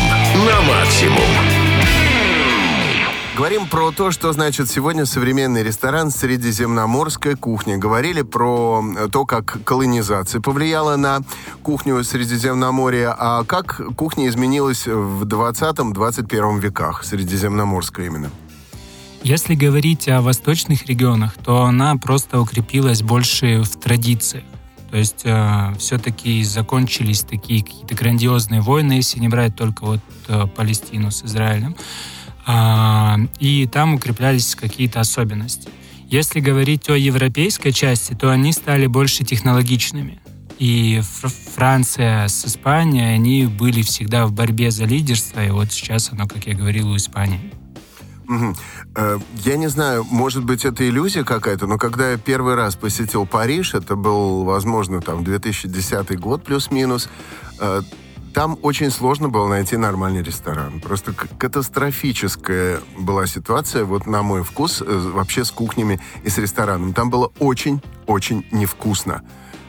на 0.46 0.60
максимум. 0.60 1.22
Говорим 3.34 3.66
про 3.66 3.92
то, 3.92 4.10
что 4.10 4.30
значит 4.34 4.68
сегодня 4.68 5.06
современный 5.06 5.62
ресторан 5.62 6.10
средиземноморской 6.10 7.34
кухни. 7.34 7.76
Говорили 7.76 8.20
про 8.20 8.84
э, 8.84 9.08
то, 9.10 9.24
как 9.24 9.64
колонизация 9.64 10.42
повлияла 10.42 10.96
на 10.96 11.20
кухню 11.62 12.04
Средиземноморья, 12.04 13.16
а 13.18 13.42
как 13.44 13.80
кухня 13.96 14.28
изменилась 14.28 14.86
в 14.86 15.24
20-21 15.24 16.60
веках, 16.60 17.02
средиземноморская 17.02 18.04
именно. 18.04 18.30
Если 19.22 19.54
говорить 19.54 20.10
о 20.10 20.20
восточных 20.20 20.84
регионах, 20.84 21.32
то 21.42 21.62
она 21.62 21.96
просто 21.96 22.38
укрепилась 22.38 23.00
больше 23.00 23.62
в 23.62 23.80
традициях. 23.80 24.44
То 24.90 24.96
есть 24.96 25.24
все-таки 25.78 26.42
закончились 26.44 27.20
такие 27.20 27.62
какие-то 27.62 27.94
грандиозные 27.94 28.62
войны, 28.62 28.94
если 28.94 29.18
не 29.20 29.28
брать 29.28 29.54
только 29.54 29.84
вот 29.84 30.00
э, 30.28 30.46
Палестину 30.46 31.10
с 31.10 31.22
Израилем. 31.24 31.76
А, 32.46 33.18
и 33.38 33.66
там 33.66 33.94
укреплялись 33.94 34.54
какие-то 34.54 35.00
особенности. 35.00 35.68
Если 36.08 36.40
говорить 36.40 36.88
о 36.88 36.96
европейской 36.96 37.70
части, 37.70 38.14
то 38.14 38.30
они 38.30 38.54
стали 38.54 38.86
больше 38.86 39.24
технологичными. 39.24 40.20
И 40.58 41.02
Фр- 41.02 41.30
Франция 41.54 42.26
с 42.26 42.46
Испанией, 42.46 43.14
они 43.14 43.44
были 43.44 43.82
всегда 43.82 44.26
в 44.26 44.32
борьбе 44.32 44.70
за 44.70 44.86
лидерство, 44.86 45.44
и 45.44 45.50
вот 45.50 45.70
сейчас 45.70 46.10
оно, 46.10 46.26
как 46.26 46.46
я 46.46 46.54
говорил, 46.54 46.90
у 46.90 46.96
Испании. 46.96 47.52
Мгм. 48.28 48.54
Э, 48.94 49.18
Я 49.44 49.56
не 49.56 49.68
знаю, 49.68 50.04
может 50.10 50.44
быть, 50.44 50.64
это 50.64 50.86
иллюзия 50.86 51.24
какая-то, 51.24 51.66
но 51.66 51.78
когда 51.78 52.12
я 52.12 52.18
первый 52.18 52.54
раз 52.54 52.76
посетил 52.76 53.26
Париж, 53.26 53.74
это 53.74 53.96
был, 53.96 54.44
возможно, 54.44 55.00
там 55.00 55.24
2010 55.24 56.16
год 56.20 56.44
плюс-минус, 56.44 57.08
э, 57.58 57.82
там 58.34 58.58
очень 58.62 58.90
сложно 58.90 59.30
было 59.30 59.48
найти 59.48 59.76
нормальный 59.78 60.22
ресторан. 60.22 60.80
Просто 60.80 61.12
катастрофическая 61.12 62.80
была 62.98 63.26
ситуация, 63.26 63.84
вот 63.84 64.06
на 64.06 64.22
мой 64.22 64.42
вкус, 64.42 64.82
э, 64.82 65.10
вообще 65.14 65.44
с 65.44 65.50
кухнями 65.50 65.98
и 66.22 66.28
с 66.28 66.36
рестораном. 66.38 66.92
Там 66.92 67.08
было 67.10 67.32
очень-очень 67.38 68.46
невкусно 68.52 69.22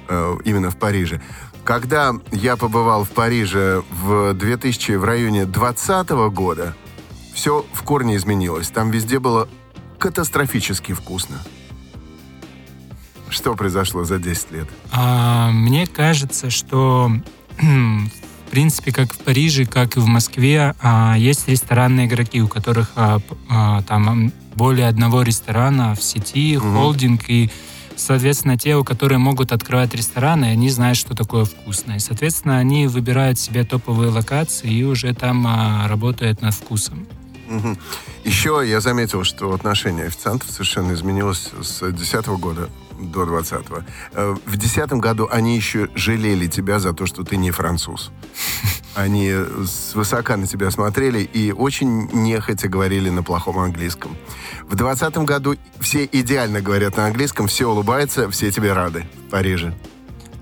э, 0.10 0.38
именно 0.44 0.70
в 0.70 0.78
Париже. 0.78 1.22
Когда 1.64 2.14
я 2.32 2.58
побывал 2.58 3.06
в 3.06 3.10
Париже 3.12 3.84
в 3.90 4.34
2000, 4.34 4.94
в 4.98 5.04
районе 5.06 5.46
20 5.46 6.10
года, 6.32 6.76
все 7.34 7.66
в 7.74 7.84
корне 7.84 8.16
изменилось. 8.16 8.70
Там 8.70 8.92
везде 8.92 9.20
было 9.20 9.48
катастрофически 9.98 10.94
вкусно. 10.94 11.40
Что 13.30 13.56
произошло 13.56 14.04
за 14.04 14.18
10 14.18 14.52
лет? 14.52 14.68
А, 14.92 15.52
Мне 15.52 15.86
кажется, 15.86 16.50
что 16.50 17.12
в 18.50 18.52
принципе, 18.52 18.92
как 18.92 19.14
в 19.14 19.20
Париже, 19.20 19.66
как 19.66 19.96
и 19.96 20.00
в 20.00 20.08
Москве, 20.08 20.74
а, 20.82 21.16
есть 21.16 21.48
ресторанные 21.48 22.08
игроки, 22.08 22.42
у 22.42 22.48
которых 22.48 22.92
а, 22.96 23.20
а, 23.48 23.84
там 23.84 24.34
более 24.56 24.88
одного 24.88 25.22
ресторана 25.22 25.94
в 25.94 26.02
сети, 26.02 26.58
угу. 26.58 26.66
холдинг, 26.66 27.30
и, 27.30 27.52
соответственно, 27.96 28.58
те, 28.58 28.76
у 28.76 28.84
которых 28.84 29.20
могут 29.20 29.52
открывать 29.52 29.94
рестораны, 29.94 30.46
они 30.46 30.72
знают, 30.72 30.98
что 30.98 31.16
такое 31.16 31.46
вкусное. 31.46 31.98
И, 31.98 32.00
соответственно, 32.00 32.58
они 32.58 32.88
выбирают 32.88 33.38
себе 33.38 33.64
топовые 33.64 34.10
локации 34.10 34.72
и 34.72 34.84
уже 34.84 35.14
там 35.14 35.48
работают 35.88 36.42
над 36.42 36.56
вкусом. 36.56 37.06
Угу. 37.50 37.78
Еще 38.24 38.64
я 38.66 38.80
заметил, 38.80 39.24
что 39.24 39.54
отношение 39.54 40.06
официантов 40.06 40.50
совершенно 40.52 40.94
изменилось 40.94 41.52
с 41.62 41.80
2010 41.80 42.28
года 42.40 42.70
до 43.00 43.24
20-го. 43.24 43.84
Э, 44.14 44.36
в 44.46 44.58
2010 44.58 44.94
году 44.94 45.28
они 45.32 45.56
еще 45.56 45.90
жалели 45.96 46.48
тебя 46.48 46.80
за 46.80 46.94
то, 46.94 47.06
что 47.06 47.24
ты 47.24 47.38
не 47.38 47.52
француз. 47.52 48.12
Они 48.96 49.34
свысока 49.66 50.36
на 50.36 50.46
тебя 50.46 50.72
смотрели 50.72 51.20
и 51.22 51.52
очень 51.52 52.10
нехотя 52.12 52.68
говорили 52.68 53.10
на 53.10 53.24
плохом 53.24 53.60
английском. 53.60 54.16
В 54.64 54.76
2020 54.76 55.18
году 55.20 55.56
все 55.80 56.08
идеально 56.12 56.62
говорят 56.62 56.98
на 56.98 57.06
английском, 57.06 57.48
все 57.48 57.68
улыбаются, 57.68 58.30
все 58.30 58.52
тебе 58.52 58.74
рады 58.74 59.06
в 59.28 59.32
Париже. 59.32 59.74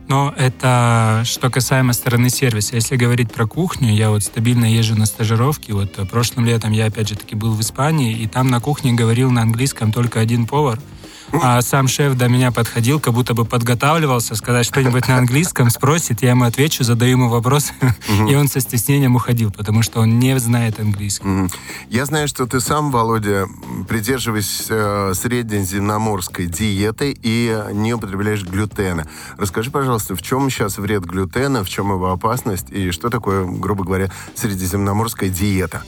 Но 0.08 0.34
это 0.38 1.24
что 1.26 1.50
касаемо 1.50 1.94
стороны 1.94 2.30
сервиса. 2.30 2.76
Если 2.76 2.96
говорить 2.96 3.32
про 3.32 3.46
кухню, 3.46 3.94
я 3.94 4.10
вот 4.10 4.24
стабильно 4.24 4.66
езжу 4.66 4.96
на 4.96 5.06
стажировки. 5.06 5.72
Вот 5.72 5.98
прошлым 6.10 6.46
летом 6.46 6.72
я 6.72 6.86
опять 6.86 7.10
же 7.10 7.16
таки 7.16 7.36
был 7.36 7.54
в 7.54 7.62
Испании, 7.62 8.18
и 8.18 8.28
там 8.28 8.48
на 8.48 8.60
кухне 8.60 8.94
говорил 8.94 9.32
на 9.32 9.42
английском 9.42 9.92
только 9.92 10.20
один 10.20 10.46
повар– 10.46 10.80
а 11.32 11.62
сам 11.62 11.88
шеф 11.88 12.16
до 12.16 12.28
меня 12.28 12.52
подходил, 12.52 13.00
как 13.00 13.14
будто 13.14 13.34
бы 13.34 13.46
подготавливался 13.46 14.36
сказать 14.36 14.66
что-нибудь 14.66 15.08
на 15.08 15.18
английском, 15.18 15.70
спросит, 15.70 16.22
я 16.22 16.32
ему 16.32 16.46
отвечу, 16.46 16.84
задаю 16.84 17.12
ему 17.12 17.30
вопрос, 17.30 17.72
и 18.30 18.36
он 18.36 18.48
со 18.48 18.60
стеснением 18.60 19.16
уходил, 19.16 19.52
потому 19.52 19.82
что 19.82 20.00
он 20.00 20.20
не 20.20 20.38
знает 20.40 20.80
английский. 20.80 21.50
Я 21.90 22.06
знаю, 22.06 22.28
что 22.28 22.46
ты 22.46 22.60
сам, 22.60 22.92
Володя, 22.92 23.48
придерживаешься 23.88 24.74
э, 24.74 25.14
среднеземноморской 25.14 26.48
диеты 26.48 27.18
и 27.22 27.64
не 27.74 27.94
употребляешь 27.94 28.44
глютена. 28.44 29.08
Расскажи, 29.38 29.72
пожалуйста, 29.72 30.16
в 30.16 30.22
чем 30.22 30.50
сейчас 30.50 30.78
вред 30.78 31.06
глютена, 31.06 31.64
в 31.64 31.70
чем 31.70 31.92
его 31.92 32.12
опасность 32.12 32.70
и 32.72 32.92
что 32.92 33.10
такое, 33.10 33.46
грубо 33.46 33.84
говоря, 33.84 34.12
средиземноморская 34.36 35.30
диета? 35.30 35.84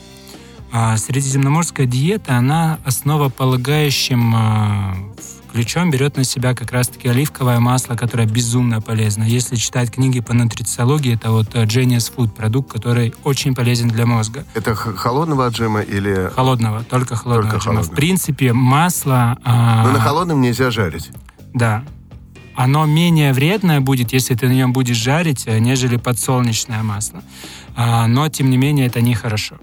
А 0.72 0.96
средиземноморская 0.96 1.86
диета, 1.86 2.36
она 2.36 2.78
основополагающим 2.84 4.34
а, 4.36 4.94
ключом 5.52 5.90
берет 5.90 6.16
на 6.16 6.24
себя 6.24 6.54
как 6.54 6.70
раз-таки 6.70 7.08
оливковое 7.08 7.58
масло, 7.58 7.96
которое 7.96 8.26
безумно 8.26 8.80
полезно. 8.80 9.24
Если 9.24 9.56
читать 9.56 9.90
книги 9.90 10.20
по 10.20 10.32
нутрициологии, 10.32 11.14
это 11.14 11.32
вот 11.32 11.54
э, 11.54 11.64
Genius 11.64 12.12
Food, 12.14 12.30
продукт, 12.30 12.72
который 12.72 13.14
очень 13.24 13.54
полезен 13.54 13.88
для 13.88 14.06
мозга. 14.06 14.44
Это 14.54 14.74
холодного 14.74 15.46
отжима 15.46 15.80
или... 15.80 16.30
Холодного, 16.34 16.84
только 16.84 17.16
холодного 17.16 17.50
только 17.50 17.56
отжима. 17.56 17.82
В 17.82 17.90
принципе, 17.90 18.52
масло... 18.52 19.38
А... 19.42 19.84
Но 19.84 19.92
на 19.92 20.00
холодном 20.00 20.40
нельзя 20.40 20.70
жарить. 20.70 21.10
Да. 21.52 21.84
Оно 22.54 22.86
менее 22.86 23.32
вредное 23.32 23.80
будет, 23.80 24.12
если 24.12 24.34
ты 24.34 24.46
на 24.46 24.52
нем 24.52 24.72
будешь 24.72 24.96
жарить, 24.96 25.44
э, 25.46 25.58
нежели 25.58 25.96
подсолнечное 25.96 26.82
масло. 26.82 27.22
Но, 27.76 28.28
тем 28.28 28.50
не 28.50 28.58
менее, 28.58 28.88
это 28.88 29.00
нехорошо. 29.00 29.56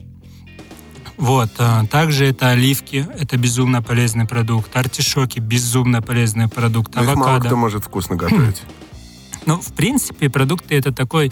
Вот. 1.18 1.50
А, 1.58 1.86
также 1.88 2.26
это 2.26 2.50
оливки, 2.50 3.08
это 3.20 3.38
безумно 3.38 3.82
полезный 3.82 4.26
продукт. 4.26 4.76
Артишоки, 4.76 5.40
безумно 5.40 6.02
полезный 6.02 6.48
продукт. 6.48 6.96
Но 6.96 7.02
авокадо. 7.02 7.20
мало 7.20 7.40
кто 7.40 7.56
может 7.56 7.84
вкусно 7.84 8.16
готовить. 8.16 8.64
Ну, 9.46 9.62
в 9.62 9.74
принципе, 9.76 10.30
продукты 10.30 10.76
это 10.76 10.92
такой 10.92 11.32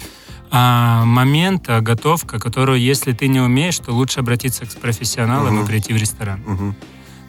а, 0.50 1.04
момент, 1.04 1.68
а, 1.68 1.82
готовка, 1.82 2.38
которую, 2.38 2.80
если 2.80 3.12
ты 3.12 3.28
не 3.28 3.40
умеешь, 3.40 3.78
то 3.78 3.92
лучше 3.92 4.20
обратиться 4.20 4.64
к 4.64 4.74
профессионалам 4.80 5.56
угу. 5.56 5.64
и 5.64 5.66
прийти 5.66 5.92
в 5.92 5.98
ресторан. 5.98 6.42
Угу. 6.46 6.74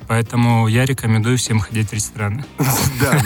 Поэтому 0.07 0.69
я 0.69 0.85
рекомендую 0.85 1.37
всем 1.37 1.59
ходить 1.59 1.89
в 1.89 1.93
рестораны. 1.93 2.45
Да, 3.01 3.19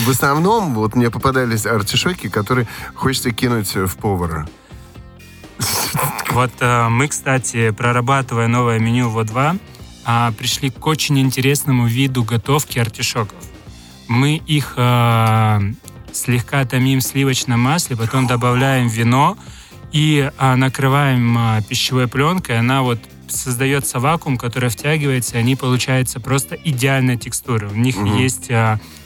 в 0.00 0.08
основном 0.08 0.74
вот 0.74 0.94
мне 0.94 1.10
попадались 1.10 1.66
артишоки, 1.66 2.28
которые 2.28 2.68
хочется 2.94 3.32
кинуть 3.32 3.74
в 3.74 3.96
повара. 3.96 4.48
Вот 6.30 6.52
э, 6.60 6.88
мы, 6.88 7.08
кстати, 7.08 7.70
прорабатывая 7.70 8.48
новое 8.48 8.78
меню 8.78 9.10
ВО2, 9.10 9.58
а, 10.04 10.32
пришли 10.32 10.70
к 10.70 10.86
очень 10.86 11.18
интересному 11.18 11.86
виду 11.86 12.24
готовки 12.24 12.78
артишоков. 12.78 13.38
Мы 14.08 14.36
их 14.46 14.74
э, 14.76 15.60
слегка 16.12 16.64
томим 16.64 17.00
в 17.00 17.02
сливочном 17.02 17.60
масле, 17.60 17.96
потом 17.96 18.26
добавляем 18.26 18.88
вино 18.88 19.36
и 19.92 20.30
а, 20.38 20.56
накрываем 20.56 21.62
пищевой 21.68 22.08
пленкой. 22.08 22.58
Она 22.58 22.82
вот 22.82 22.98
создается 23.28 24.00
вакуум, 24.00 24.36
который 24.36 24.70
втягивается, 24.70 25.36
и 25.36 25.40
они 25.40 25.54
получаются 25.54 26.18
просто 26.18 26.56
идеальной 26.56 27.16
текстуры. 27.16 27.68
У 27.68 27.76
них 27.76 27.96
угу. 27.96 28.06
есть 28.06 28.50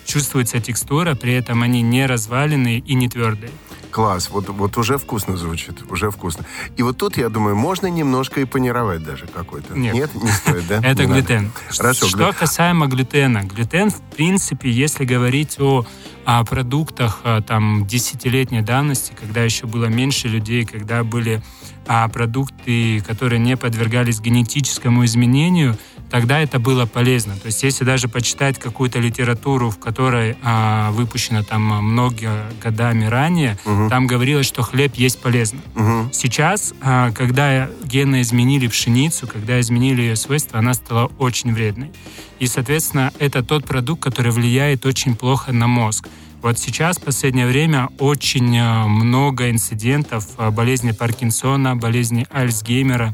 чувствуется 0.06 0.60
текстура, 0.60 1.14
при 1.14 1.34
этом 1.34 1.62
они 1.62 1.82
не 1.82 2.06
разваленные 2.06 2.78
и 2.78 2.94
не 2.94 3.08
твердые. 3.08 3.52
Класс, 3.94 4.28
вот, 4.30 4.48
вот 4.48 4.76
уже 4.76 4.98
вкусно 4.98 5.36
звучит, 5.36 5.88
уже 5.88 6.10
вкусно. 6.10 6.44
И 6.76 6.82
вот 6.82 6.98
тут, 6.98 7.16
я 7.16 7.28
думаю, 7.28 7.54
можно 7.54 7.86
немножко 7.86 8.40
и 8.40 8.44
панировать 8.44 9.04
даже 9.04 9.28
какой-то. 9.28 9.78
Нет. 9.78 9.94
Нет, 9.94 10.14
не 10.16 10.32
стоит, 10.32 10.66
да? 10.66 10.80
Это 10.82 11.04
глютен. 11.06 11.52
Хорошо. 11.68 12.08
Что 12.08 12.32
касаемо 12.32 12.88
глютена. 12.88 13.44
Глютен, 13.44 13.90
в 13.90 14.00
принципе, 14.16 14.68
если 14.68 15.04
говорить 15.04 15.60
о 15.60 15.86
о 16.24 16.42
продуктах 16.44 17.20
а, 17.22 17.42
там 17.42 17.86
десятилетней 17.86 18.62
давности, 18.62 19.12
когда 19.18 19.42
еще 19.42 19.66
было 19.66 19.84
меньше 19.86 20.26
людей, 20.26 20.64
когда 20.64 21.04
были 21.04 21.42
а, 21.86 22.08
продукты, 22.08 23.02
которые 23.06 23.38
не 23.38 23.56
подвергались 23.56 24.20
генетическому 24.20 25.04
изменению, 25.04 25.76
тогда 26.14 26.38
это 26.38 26.60
было 26.60 26.86
полезно. 26.86 27.34
То 27.34 27.46
есть 27.46 27.64
если 27.64 27.82
даже 27.82 28.06
почитать 28.06 28.56
какую-то 28.60 29.00
литературу, 29.00 29.70
в 29.70 29.80
которой 29.80 30.36
а, 30.44 30.92
выпущена 30.92 31.42
там 31.42 31.62
много 31.62 32.44
годами 32.62 33.06
ранее, 33.06 33.58
угу. 33.64 33.88
там 33.90 34.06
говорилось, 34.06 34.46
что 34.46 34.62
хлеб 34.62 34.94
есть 34.94 35.20
полезно. 35.20 35.58
Угу. 35.74 36.10
Сейчас, 36.12 36.72
а, 36.80 37.10
когда 37.10 37.68
гены 37.82 38.20
изменили 38.20 38.68
пшеницу, 38.68 39.26
когда 39.26 39.58
изменили 39.58 40.02
ее 40.02 40.14
свойства, 40.14 40.60
она 40.60 40.74
стала 40.74 41.10
очень 41.18 41.52
вредной. 41.52 41.90
И, 42.38 42.46
соответственно, 42.46 43.12
это 43.18 43.42
тот 43.42 43.64
продукт, 43.64 44.00
который 44.00 44.30
влияет 44.30 44.86
очень 44.86 45.16
плохо 45.16 45.50
на 45.52 45.66
мозг. 45.66 46.06
Вот 46.42 46.58
сейчас, 46.60 46.98
в 46.98 47.00
последнее 47.00 47.46
время, 47.48 47.88
очень 47.98 48.56
а, 48.56 48.86
много 48.86 49.50
инцидентов 49.50 50.28
а, 50.36 50.52
болезни 50.52 50.92
Паркинсона, 50.92 51.74
болезни 51.74 52.24
Альцгеймера. 52.30 53.12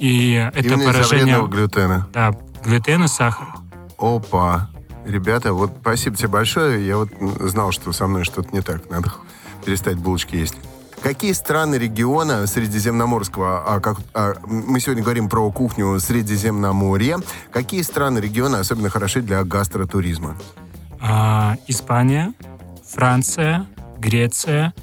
И 0.00 0.32
это 0.32 0.66
Именно 0.66 0.92
поражение... 0.92 1.46
глютена. 1.46 2.08
Да, 2.12 2.32
глютен 2.64 3.04
и 3.04 3.08
сахар. 3.08 3.48
Опа. 3.98 4.70
Ребята, 5.04 5.52
вот 5.52 5.72
спасибо 5.80 6.16
тебе 6.16 6.28
большое. 6.28 6.86
Я 6.86 6.96
вот 6.96 7.10
знал, 7.40 7.70
что 7.70 7.92
со 7.92 8.06
мной 8.06 8.24
что-то 8.24 8.48
не 8.52 8.62
так. 8.62 8.90
Надо 8.90 9.12
перестать 9.64 9.98
булочки 9.98 10.36
есть. 10.36 10.56
Какие 11.02 11.32
страны 11.32 11.76
региона 11.76 12.46
Средиземноморского, 12.46 13.62
а 13.66 13.80
как, 13.80 13.98
а, 14.12 14.34
мы 14.44 14.80
сегодня 14.80 15.02
говорим 15.02 15.28
про 15.30 15.50
кухню 15.50 15.98
Средиземноморья, 15.98 17.18
какие 17.50 17.80
страны 17.82 18.18
региона 18.18 18.60
особенно 18.60 18.90
хороши 18.90 19.22
для 19.22 19.42
гастротуризма? 19.44 20.36
А, 21.00 21.56
Испания, 21.66 22.34
Франция, 22.86 23.66
Греция 23.98 24.74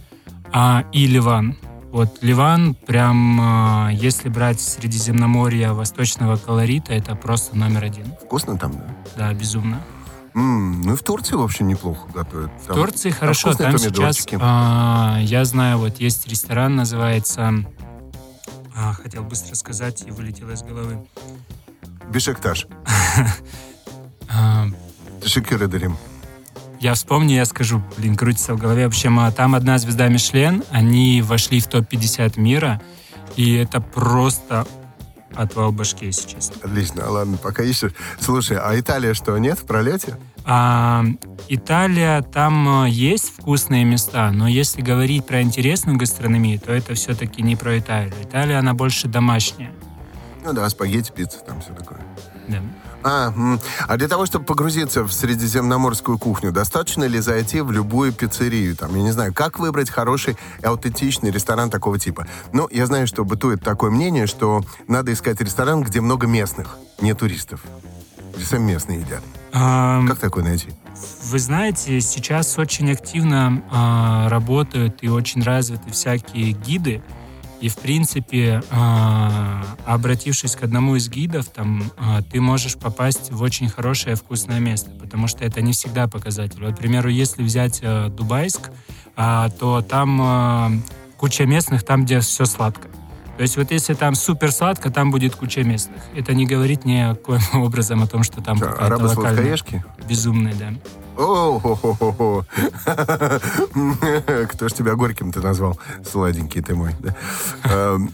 а, 0.51 0.85
и 0.91 1.05
Ливан. 1.05 1.55
Вот 1.91 2.17
Ливан, 2.21 2.75
прям, 2.75 3.39
а, 3.41 3.89
если 3.91 4.29
брать 4.29 4.59
Средиземноморье 4.59 5.71
восточного 5.71 6.35
колорита, 6.35 6.93
это 6.93 7.15
просто 7.15 7.55
номер 7.55 7.85
один. 7.85 8.13
Вкусно 8.23 8.57
там, 8.57 8.73
да? 8.73 8.95
Да, 9.15 9.33
безумно. 9.33 9.81
Mm, 10.33 10.83
ну 10.85 10.93
и 10.93 10.95
в 10.95 11.01
Турции 11.01 11.35
вообще 11.35 11.63
неплохо 11.63 12.07
готовят. 12.13 12.51
Там, 12.67 12.75
в 12.75 12.79
Турции 12.79 13.09
там 13.09 13.19
хорошо, 13.19 13.53
там 13.53 13.77
сейчас, 13.77 14.27
а, 14.39 15.17
я 15.21 15.45
знаю, 15.45 15.77
вот 15.79 15.99
есть 15.99 16.27
ресторан, 16.27 16.75
называется, 16.75 17.53
а, 18.75 18.93
хотел 18.93 19.23
быстро 19.23 19.55
сказать 19.55 20.03
и 20.05 20.11
вылетело 20.11 20.51
из 20.51 20.61
головы. 20.61 21.07
Бешекташ. 22.11 22.67
Шекюры 25.25 25.67
дарим. 25.67 25.97
Я 26.79 26.93
вспомню, 26.93 27.35
я 27.35 27.45
скажу, 27.45 27.81
блин, 27.97 28.15
крутится 28.15 28.53
в 28.53 28.57
голове. 28.57 28.85
В 28.85 28.89
общем, 28.89 29.19
а, 29.19 29.31
там 29.31 29.55
одна 29.55 29.77
звезда 29.77 30.07
Мишлен, 30.07 30.63
они 30.69 31.21
вошли 31.21 31.59
в 31.59 31.67
топ-50 31.67 32.39
мира, 32.39 32.81
и 33.35 33.53
это 33.55 33.81
просто 33.81 34.67
отвал 35.35 35.71
башки, 35.71 36.05
если 36.05 36.29
честно. 36.29 36.55
Отлично, 36.63 37.09
ладно, 37.09 37.37
пока 37.37 37.63
ищешь. 37.63 37.93
Слушай, 38.19 38.57
а 38.57 38.79
Италия 38.79 39.13
что, 39.13 39.37
нет 39.37 39.59
в 39.59 39.65
пролете? 39.65 40.17
А, 40.45 41.03
Италия, 41.49 42.21
там 42.21 42.83
а, 42.83 42.87
есть 42.87 43.33
вкусные 43.37 43.83
места, 43.83 44.31
но 44.31 44.47
если 44.47 44.81
говорить 44.81 45.25
про 45.25 45.41
интересную 45.41 45.97
гастрономию, 45.97 46.59
то 46.59 46.71
это 46.71 46.93
все-таки 46.93 47.41
не 47.41 47.55
про 47.55 47.79
Италию. 47.79 48.13
Италия, 48.21 48.59
она 48.59 48.73
больше 48.73 49.07
домашняя. 49.07 49.71
Ну 50.47 50.53
да, 50.53 50.69
спагетти, 50.69 51.11
пицца, 51.11 51.39
там 51.39 51.59
все 51.59 51.73
такое. 51.73 51.99
Да. 52.47 52.61
А, 53.03 53.33
а 53.85 53.97
для 53.97 54.07
того, 54.07 54.25
чтобы 54.25 54.45
погрузиться 54.45 55.03
в 55.03 55.11
средиземноморскую 55.11 56.17
кухню, 56.17 56.53
достаточно 56.53 57.03
ли 57.03 57.19
зайти 57.19 57.59
в 57.59 57.69
любую 57.69 58.13
пиццерию? 58.13 58.73
Там, 58.73 58.95
я 58.95 59.01
не 59.01 59.11
знаю, 59.11 59.33
как 59.33 59.59
выбрать 59.59 59.89
хороший 59.89 60.37
и 60.61 60.65
аутентичный 60.65 61.31
ресторан 61.31 61.69
такого 61.69 61.99
типа? 61.99 62.27
Ну, 62.53 62.69
я 62.71 62.85
знаю, 62.85 63.07
что 63.07 63.25
бытует 63.25 63.61
такое 63.61 63.91
мнение, 63.91 64.25
что 64.25 64.63
надо 64.87 65.11
искать 65.11 65.41
ресторан, 65.41 65.83
где 65.83 65.99
много 65.99 66.27
местных, 66.27 66.77
не 67.01 67.13
туристов. 67.13 67.59
Где 68.33 68.45
сами 68.45 68.71
местные 68.71 69.01
едят. 69.01 69.23
Ам, 69.51 70.07
Как 70.07 70.19
такое 70.19 70.45
найти? 70.45 70.69
Вы 71.25 71.39
знаете, 71.39 71.99
сейчас 71.99 72.57
очень 72.57 72.89
активно 72.89 73.63
а, 73.69 74.29
работают 74.29 74.99
и 75.01 75.09
очень 75.09 75.43
развиты 75.43 75.91
всякие 75.91 76.53
гиды. 76.53 77.03
И, 77.59 77.69
в 77.69 77.77
принципе, 77.77 78.61
а, 78.69 79.63
обратившись 79.85 80.55
к 80.55 80.63
одному 80.63 80.95
из 80.95 81.09
гидов, 81.09 81.47
там, 81.47 81.91
а, 81.97 82.21
ты 82.21 82.39
можешь 82.39 82.75
попасть 82.75 83.31
в 83.31 83.41
очень 83.41 83.67
хорошее 83.67 84.15
вкусное 84.15 84.59
место, 84.59 84.91
потому 84.91 85.27
что 85.27 85.43
это 85.43 85.61
не 85.61 85.73
всегда 85.73 86.07
показатель. 86.07 86.63
Вот, 86.63 86.75
к 86.75 86.77
примеру, 86.77 87.09
если 87.09 87.41
взять 87.41 87.79
а, 87.83 88.09
Дубайск, 88.09 88.69
а, 89.15 89.49
то 89.49 89.81
там 89.81 90.83
куча 91.17 91.45
местных, 91.45 91.83
там, 91.83 92.05
где 92.05 92.19
все 92.19 92.45
сладко. 92.45 92.89
То 93.37 93.43
есть 93.43 93.55
вот 93.55 93.71
если 93.71 93.93
там 93.93 94.15
супер 94.15 94.51
сладко, 94.51 94.91
там 94.91 95.11
будет 95.11 95.35
куча 95.35 95.63
местных. 95.63 96.01
Это 96.15 96.33
не 96.33 96.45
говорит 96.45 96.85
никаким 96.85 97.39
образом 97.61 98.03
о 98.03 98.07
том, 98.07 98.23
что 98.23 98.41
там 98.41 98.57
Что, 98.57 98.67
какая-то 98.67 99.03
локальная-? 99.03 99.57
Безумные, 100.07 100.55
да. 100.55 100.73
О 101.17 102.43
Кто 104.49 104.69
ж 104.69 104.73
тебя 104.73 104.95
горьким-то 104.95 105.41
назвал? 105.41 105.79
Сладенький 106.09 106.61
ты 106.61 106.75
мой. 106.75 106.95
Эм, 107.63 108.11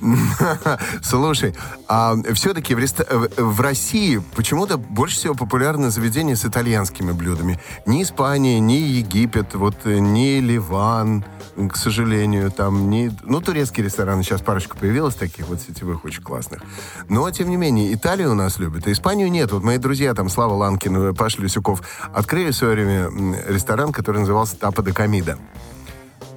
Слушай, 1.02 1.56
а 1.88 2.16
все-таки 2.34 2.76
в, 2.76 3.62
России 3.62 4.22
почему-то 4.36 4.78
больше 4.78 5.18
всего 5.18 5.34
популярны 5.36 5.90
заведения 5.90 6.36
с 6.36 6.46
итальянскими 6.46 7.12
блюдами. 7.12 7.60
Ни 7.86 8.04
Испания, 8.04 8.60
ни 8.60 8.74
Египет, 8.74 9.54
вот 9.56 9.76
э, 9.86 10.00
ни 10.00 10.40
Ливан, 10.40 11.26
к 11.56 11.76
сожалению, 11.76 12.52
там 12.52 12.90
ни... 12.90 13.12
Ну, 13.24 13.42
турецкие 13.42 13.86
рестораны, 13.86 14.24
сейчас 14.24 14.42
парочка 14.42 14.76
появилась 14.78 15.16
таких 15.16 15.48
вот 15.48 15.62
сетевых 15.62 16.04
очень 16.06 16.24
классных. 16.24 16.62
Но, 17.10 17.30
тем 17.32 17.50
не 17.50 17.58
менее, 17.58 17.94
Италию 17.94 18.32
у 18.32 18.36
нас 18.36 18.58
любят, 18.60 18.88
а 18.88 18.92
Испанию 18.92 19.30
нет. 19.30 19.52
Вот 19.52 19.64
мои 19.64 19.78
друзья, 19.78 20.14
там, 20.14 20.30
Слава 20.30 20.54
Ланкин, 20.54 21.10
и 21.10 21.14
Паша 21.14 21.42
Люсюков, 21.42 21.82
открыли 22.14 22.52
в 22.52 22.56
свое 22.56 22.74
время 22.74 22.93
м, 22.94 23.36
ресторан, 23.48 23.92
который 23.92 24.20
назывался 24.20 24.58
Тапа 24.58 24.82
де 24.84 24.94
Комида. 24.94 25.38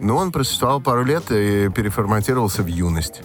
Но 0.00 0.16
он 0.16 0.32
просуществовал 0.32 0.80
пару 0.80 1.04
лет 1.04 1.24
и 1.30 1.68
переформатировался 1.70 2.62
в 2.62 2.66
юность. 2.66 3.22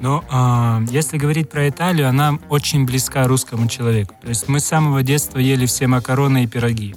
Но 0.00 0.24
а, 0.30 0.80
если 0.90 1.18
говорить 1.18 1.50
про 1.50 1.68
Италию, 1.68 2.08
она 2.08 2.38
очень 2.48 2.86
близка 2.86 3.26
русскому 3.26 3.68
человеку. 3.68 4.14
То 4.22 4.28
есть 4.28 4.48
мы 4.48 4.60
с 4.60 4.64
самого 4.64 5.02
детства 5.02 5.38
ели 5.38 5.66
все 5.66 5.86
макароны 5.86 6.44
и 6.44 6.46
пироги. 6.46 6.94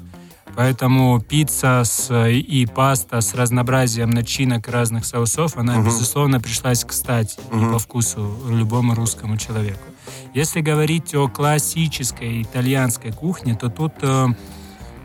Поэтому 0.55 1.19
пицца 1.19 1.81
с, 1.83 2.13
и 2.29 2.65
паста 2.67 3.19
с 3.21 3.33
разнообразием 3.33 4.12
начинок 4.12 4.67
разных 4.69 5.03
соусов, 5.05 5.57
она, 5.57 5.73
Мгм. 5.79 5.86
безусловно, 5.86 6.39
пришлась 6.39 6.86
кстати 6.86 7.39
и 7.51 7.55
Мгм. 7.55 7.73
по 7.73 7.79
вкусу 7.79 8.31
любому 8.49 8.93
русскому 8.93 9.36
человеку. 9.38 9.79
Если 10.36 10.62
говорить 10.62 11.13
о 11.15 11.27
классической 11.27 12.43
итальянской 12.43 13.12
кухне, 13.12 13.55
то 13.55 13.69
тут 13.69 13.93
э, 14.01 14.27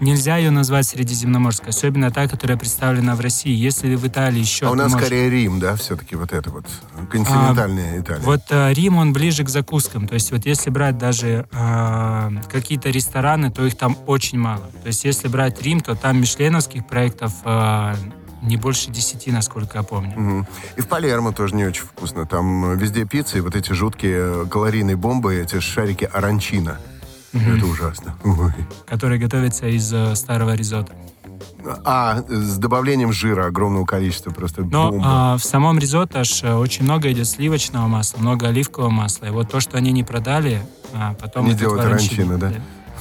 нельзя 0.01 0.37
ее 0.37 0.51
назвать 0.51 0.87
средиземноморской, 0.87 1.71
особенно 1.71 2.11
та, 2.11 2.29
которая 2.29 2.57
представлена 2.57 3.15
в 3.15 3.21
России. 3.21 3.53
Если 3.53 3.95
в 3.95 4.07
Италии 4.07 4.41
еще... 4.41 4.67
а 4.67 4.71
у 4.71 4.75
нас 4.75 4.93
можешь- 4.93 5.07
скорее 5.07 5.31
Рим, 5.31 5.61
да, 5.61 5.77
все-таки 5.77 6.17
вот 6.17 6.33
это 6.33 6.51
вот 6.51 6.67
континентальная 7.11 8.01
Италия. 8.01 8.23
Вот 8.23 8.43
э, 8.51 8.73
Рим, 8.73 8.97
он 8.97 9.13
ближе 9.13 9.45
к 9.45 9.49
закускам. 9.49 10.07
То 10.07 10.15
есть 10.15 10.31
вот 10.33 10.47
если 10.47 10.71
брать 10.71 10.99
даже 10.99 11.47
э, 11.51 12.31
какие-то 12.51 12.91
рестораны, 12.91 13.51
то 13.51 13.65
их 13.67 13.77
там 13.77 13.97
очень 14.07 14.39
мало. 14.39 14.71
То 14.83 14.89
есть 14.89 15.05
если 15.05 15.29
брать 15.29 15.61
Рим, 15.63 15.81
то 15.81 15.95
там 15.95 16.21
мишленовских 16.21 16.87
проектов 16.87 17.33
э, 17.45 17.95
не 18.43 18.57
больше 18.57 18.91
десяти, 18.91 19.33
насколько 19.33 19.79
я 19.79 19.83
помню. 19.83 20.13
Мгм. 20.17 20.47
И 20.77 20.81
в 20.81 20.87
Палермо 20.87 21.33
тоже 21.33 21.55
не 21.55 21.65
очень 21.65 21.85
вкусно. 21.85 22.27
Там 22.27 22.73
э, 22.73 22.77
везде 22.77 23.05
пиццы, 23.05 23.39
и 23.39 23.41
вот 23.41 23.57
эти 23.57 23.73
жуткие 23.73 24.45
э, 24.45 24.47
калорийные 24.49 24.97
бомбы, 24.97 25.35
эти 25.35 25.59
шарики 25.61 26.09
оранчина. 27.33 27.57
Это 27.57 27.67
ужасно. 27.67 28.15
Ой. 28.25 28.53
Которые 28.87 29.19
готовятся 29.21 29.67
из 29.67 29.93
э, 29.93 30.15
старого 30.15 30.55
ризотто. 30.55 30.95
А, 31.85 32.23
с 32.29 32.57
добавлением 32.59 33.13
жира 33.13 33.47
огромного 33.47 33.85
количества 33.85 34.31
просто 34.31 34.63
Но 34.63 34.91
бомба. 34.91 35.05
а, 35.07 35.37
в 35.37 35.45
самом 35.45 35.79
ризотто 35.79 36.21
аж 36.21 36.43
э, 36.43 36.55
очень 36.55 36.85
много 36.85 37.11
идет 37.13 37.27
сливочного 37.29 37.87
масла, 37.89 38.19
много 38.19 38.49
оливкового 38.49 38.91
масла. 38.91 39.27
И 39.27 39.31
вот 39.31 39.51
то, 39.51 39.61
что 39.61 39.77
они 39.77 39.93
не 39.93 40.05
продали, 40.05 40.63
а 40.95 41.15
потом... 41.15 41.47
Не 41.47 41.55
делают 41.55 41.83
в 41.83 41.87
оранчине. 41.87 42.25
оранчино, 42.25 42.39
да? 42.39 42.53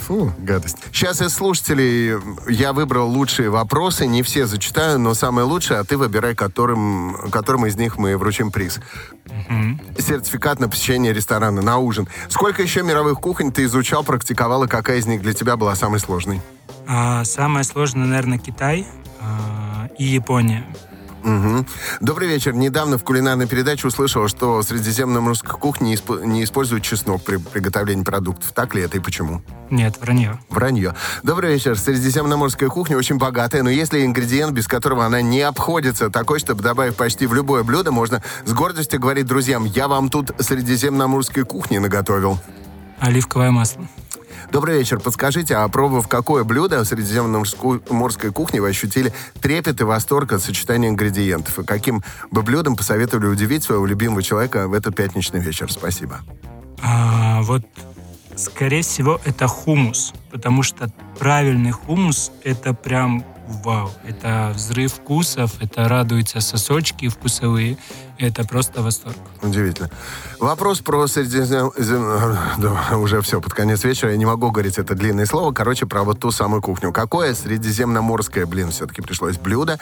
Фу, 0.07 0.31
гадость. 0.37 0.77
Сейчас 0.93 1.21
из 1.21 1.33
слушателей 1.33 2.13
я 2.47 2.71
выбрал 2.71 3.09
лучшие 3.09 3.49
вопросы. 3.49 4.07
Не 4.07 4.23
все 4.23 4.45
зачитаю, 4.45 4.99
но 4.99 5.13
самые 5.13 5.43
лучшие, 5.43 5.79
а 5.79 5.83
ты 5.83 5.97
выбирай, 5.97 6.33
которым, 6.33 7.29
которым 7.29 7.65
из 7.65 7.75
них 7.75 7.97
мы 7.97 8.17
вручим 8.17 8.49
приз. 8.49 8.79
Мгм. 9.25 9.81
Сертификат 9.99 10.61
на 10.61 10.69
посещение 10.69 11.11
ресторана 11.11 11.61
на 11.61 11.77
ужин. 11.77 12.07
Сколько 12.29 12.61
еще 12.61 12.83
мировых 12.83 13.19
кухонь 13.19 13.51
ты 13.51 13.65
изучал, 13.65 14.05
практиковал, 14.05 14.63
и 14.63 14.69
какая 14.69 14.99
из 14.99 15.07
них 15.07 15.21
для 15.21 15.33
тебя 15.33 15.57
была 15.57 15.75
самой 15.75 15.99
сложной? 15.99 16.39
А, 16.87 17.25
самое 17.25 17.65
сложное, 17.65 18.05
наверное, 18.05 18.37
Китай 18.37 18.87
а, 19.19 19.89
и 19.97 20.05
Япония. 20.05 20.65
Мгм. 21.23 21.65
Добрый 21.99 22.27
вечер. 22.27 22.53
Недавно 22.53 22.97
в 22.97 23.03
кулинарной 23.03 23.47
передаче 23.47 23.87
услышал, 23.87 24.27
что 24.27 24.57
в 24.59 24.63
средиземноморской 24.63 25.51
кухне 25.59 25.95
исп- 25.95 26.25
не 26.25 26.43
используют 26.43 26.83
чеснок 26.83 27.23
при 27.23 27.37
приготовлении 27.37 28.03
продуктов. 28.03 28.51
Так 28.53 28.75
ли 28.75 28.81
это 28.81 28.97
и 28.97 28.99
почему? 28.99 29.41
Нет, 29.69 29.97
вранье. 29.99 30.39
Вранье. 30.49 30.95
Добрый 31.23 31.53
вечер. 31.53 31.77
Средиземноморская 31.77 32.69
кухня 32.69 32.97
очень 32.97 33.17
богатая, 33.17 33.63
но 33.63 33.69
есть 33.69 33.91
ли 33.93 34.05
ингредиент, 34.05 34.53
без 34.53 34.67
которого 34.67 35.05
она 35.05 35.21
не 35.21 35.41
обходится, 35.41 36.09
такой, 36.09 36.39
чтобы 36.39 36.63
добавив 36.63 36.95
почти 36.95 37.25
в 37.27 37.33
любое 37.33 37.63
блюдо, 37.63 37.91
можно 37.91 38.21
с 38.45 38.53
гордостью 38.53 38.99
говорить 38.99 39.25
друзьям, 39.25 39.65
я 39.65 39.87
вам 39.87 40.09
тут 40.09 40.31
средиземноморской 40.39 41.43
кухни 41.43 41.77
наготовил. 41.79 42.39
Оливковое 42.99 43.51
масло. 43.51 43.87
Добрый 44.51 44.77
вечер. 44.77 44.99
Подскажите, 44.99 45.55
а 45.55 45.67
пробовав 45.67 46.07
какое 46.07 46.43
блюдо 46.43 46.79
в 46.83 46.87
средиземноморской 46.87 48.31
кухне 48.31 48.61
вы 48.61 48.69
ощутили 48.69 49.13
трепет 49.41 49.81
и 49.81 49.83
восторг 49.83 50.33
от 50.33 50.41
сочетания 50.41 50.89
ингредиентов? 50.89 51.59
И 51.59 51.63
каким 51.63 52.01
бы 52.31 52.41
блюдом 52.43 52.75
посоветовали 52.75 53.27
удивить 53.27 53.63
своего 53.63 53.85
любимого 53.85 54.23
человека 54.23 54.67
в 54.67 54.73
этот 54.73 54.95
пятничный 54.95 55.41
вечер? 55.41 55.71
Спасибо. 55.71 56.21
А, 56.81 57.41
вот, 57.41 57.63
скорее 58.35 58.83
всего, 58.83 59.19
это 59.25 59.47
хумус, 59.47 60.13
потому 60.31 60.63
что 60.63 60.89
правильный 61.19 61.71
хумус— 61.71 62.31
это 62.43 62.73
прям 62.73 63.25
вау. 63.63 63.89
Это 64.05 64.51
взрыв 64.55 64.93
вкусов, 64.93 65.51
это 65.61 65.87
радуются 65.87 66.41
сосочки 66.41 67.07
вкусовые, 67.07 67.77
это 68.17 68.43
просто 68.45 68.81
восторг. 68.81 69.15
Удивительно. 69.41 69.89
Вопрос 70.39 70.79
про 70.79 71.07
средизем... 71.07 71.71
зем- 71.77 72.37
Да, 72.57 72.97
уже 72.97 73.21
все, 73.21 73.39
под 73.41 73.53
конец 73.53 73.83
вечера. 73.83 74.11
Я 74.11 74.17
не 74.17 74.25
могу 74.25 74.51
говорить 74.51 74.77
это 74.77 74.95
длинное 74.95 75.25
слово. 75.25 75.51
Короче, 75.53 75.85
про 75.85 76.03
вот 76.03 76.19
ту 76.19 76.31
самую 76.31 76.61
кухню. 76.61 76.91
Какое 76.91 77.33
средиземноморское, 77.33 78.45
блин, 78.45 78.71
все-таки 78.71 79.01
пришлось 79.01 79.37
блюдо, 79.37 79.79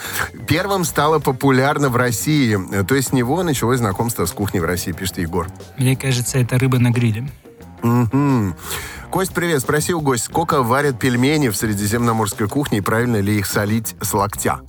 первым 0.47 0.83
стало 0.83 1.19
популярно 1.19 1.89
в 1.89 1.95
России. 1.95 2.59
То 2.87 2.95
есть 2.95 3.09
с 3.09 3.11
него 3.13 3.43
началось 3.43 3.79
знакомство 3.79 4.25
с 4.25 4.31
кухней 4.31 4.59
в 4.59 4.65
России, 4.65 4.91
пишет 4.91 5.17
Егор. 5.17 5.47
Мне 5.77 5.95
кажется, 5.95 6.37
это 6.37 6.57
рыба 6.57 6.79
на 6.79 6.91
гриле. 6.91 7.29
Мгм. 7.81 8.55
Кость, 9.15 9.33
привет. 9.33 9.61
Спроси 9.61 9.93
у 9.93 10.01
гость, 10.01 10.25
сколько 10.25 10.61
варят 10.61 10.99
пельмени 10.99 11.47
в 11.47 11.55
средиземноморской 11.55 12.49
кухне 12.49 12.79
и 12.79 12.81
правильно 12.81 13.21
ли 13.21 13.39
их 13.39 13.45
солить 13.45 13.95
с 14.01 14.13
локтя? 14.13 14.59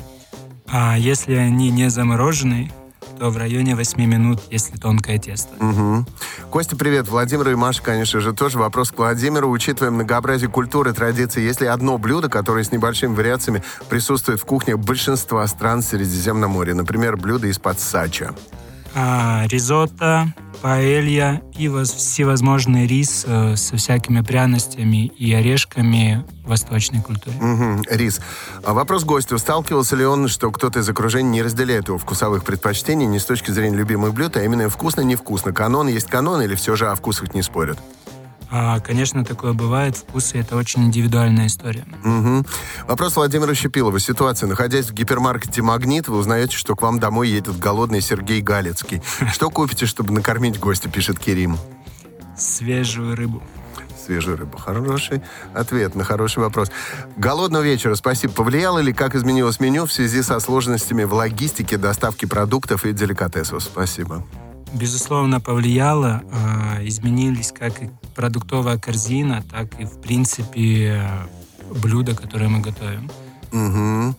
А 0.69 0.97
если 0.97 1.35
они 1.35 1.73
не 1.73 1.91
замороженные, 1.91 2.71
то 3.19 3.31
в 3.31 3.39
районе 3.39 3.75
8 3.75 4.01
минут, 4.07 4.41
если 4.49 4.77
тонкое 4.77 5.19
тесто. 5.19 5.53
Мгм. 5.59 6.07
Костя, 6.49 6.77
привет. 6.77 7.09
Владимир 7.09 7.49
и 7.49 7.55
Маша, 7.57 7.83
конечно 7.83 8.21
же, 8.21 8.33
тоже 8.33 8.61
вопрос 8.61 8.93
к 8.93 8.99
Владимиру. 8.99 9.51
Учитывая 9.51 9.91
многообразие 9.91 10.49
культуры, 10.49 10.93
традиций, 10.93 11.43
есть 11.43 11.61
ли 11.61 11.67
одно 11.67 11.99
блюдо, 11.99 12.29
которое 12.29 12.63
с 12.63 12.71
небольшими 12.71 13.17
вариациями 13.17 13.65
присутствует 13.89 14.41
в 14.41 14.45
кухнях 14.45 14.79
большинства 14.79 15.45
стран 15.49 15.83
Средиземноморья? 15.83 16.75
Например, 16.75 17.17
блюдо 17.17 17.49
из-под 17.49 17.81
сача. 17.81 18.33
А, 18.99 19.45
ризотто, 19.49 20.33
паэлья 20.63 21.43
и 21.55 21.69
воз- 21.69 21.93
всевозможный 21.93 22.87
рис 22.87 23.25
э, 23.27 23.55
со 23.55 23.77
всякими 23.77 24.23
пряностями 24.23 25.07
и 25.07 25.35
орешками 25.35 26.25
восточной 26.47 27.03
культуре. 27.03 27.37
Мгм. 27.39 27.83
Рис. 27.91 28.21
А 28.65 28.73
Вопрос 28.73 29.05
гостю. 29.05 29.37
Сталкивался 29.37 29.97
ли 29.97 30.07
он, 30.07 30.29
что 30.29 30.51
кто-то 30.51 30.79
из 30.79 30.89
окружения 30.89 31.29
не 31.29 31.43
разделяет 31.43 31.89
его 31.89 31.99
вкусовых 31.99 32.43
предпочтений 32.43 33.05
не 33.05 33.19
с 33.19 33.27
точки 33.27 33.51
зрения 33.51 33.77
любимых 33.77 34.15
блюд, 34.15 34.39
а 34.39 34.43
именно 34.43 34.71
вкусно-невкусно? 34.71 35.53
Канон 35.53 35.89
есть 35.89 36.09
канон 36.09 36.41
или 36.41 36.55
все 36.55 36.75
же 36.75 36.89
о 36.89 36.95
вкусах 36.95 37.35
не 37.35 37.43
спорят? 37.43 37.79
А, 38.59 38.81
конечно, 38.81 39.23
такое 39.23 39.53
бывает. 39.53 39.99
Вкусы— 39.99 40.39
это 40.41 40.57
очень 40.57 40.85
индивидуальная 40.85 41.47
история. 41.47 41.85
Мгм. 42.03 42.47
Вопрос 42.89 43.15
Владимира 43.17 43.55
Щепилова. 43.55 44.01
Ситуация. 44.01 44.47
Находясь 44.47 44.87
в 44.87 44.95
гипермаркете 44.95 45.61
«Магнит», 45.61 46.09
вы 46.09 46.17
узнаете, 46.17 46.57
что 46.57 46.75
к 46.75 46.81
вам 46.81 46.99
домой 46.99 47.29
едет 47.29 47.59
голодный 47.59 48.01
Сергей 48.01 48.41
Галецкий. 48.41 49.03
Что 49.31 49.51
купите, 49.51 49.85
чтобы 49.85 50.15
накормить 50.15 50.59
гостя, 50.59 50.89
пишет 50.89 51.19
Кирим. 51.19 51.59
свежую 52.39 53.15
рыбу. 53.15 53.43
Свежую 54.07 54.39
рыбу. 54.39 54.57
Хороший 54.57 55.21
ответ 55.53 55.95
на 55.95 56.05
хороший 56.05 56.39
вопрос. 56.39 56.71
Голодного 57.19 57.63
вечера. 57.63 57.95
Спасибо. 57.95 58.33
Повлияло 58.33 58.79
ли, 58.79 58.95
как 58.95 59.15
изменилось 59.15 59.61
меню 59.61 59.85
в 59.85 59.93
связи 59.93 60.23
со 60.23 60.41
сложностями 60.41 61.05
в 61.05 61.13
логистике 61.13 61.77
доставки 61.77 62.25
продуктов 62.25 62.87
и 62.87 62.95
деликатесов? 62.95 63.63
Спасибо. 63.63 64.25
Безусловно, 64.79 65.41
повлияло. 65.41 66.23
Э, 66.31 66.87
изменились 66.87 67.53
как 67.53 67.83
и 67.83 67.91
продуктовая 68.15 68.79
корзина, 68.79 69.43
так 69.51 69.81
и, 69.81 69.85
в 69.85 70.01
принципе, 70.01 71.03
блюда, 71.83 72.15
которые 72.15 72.49
мы 72.49 72.61
готовим. 72.61 73.11
Угу. 73.53 74.15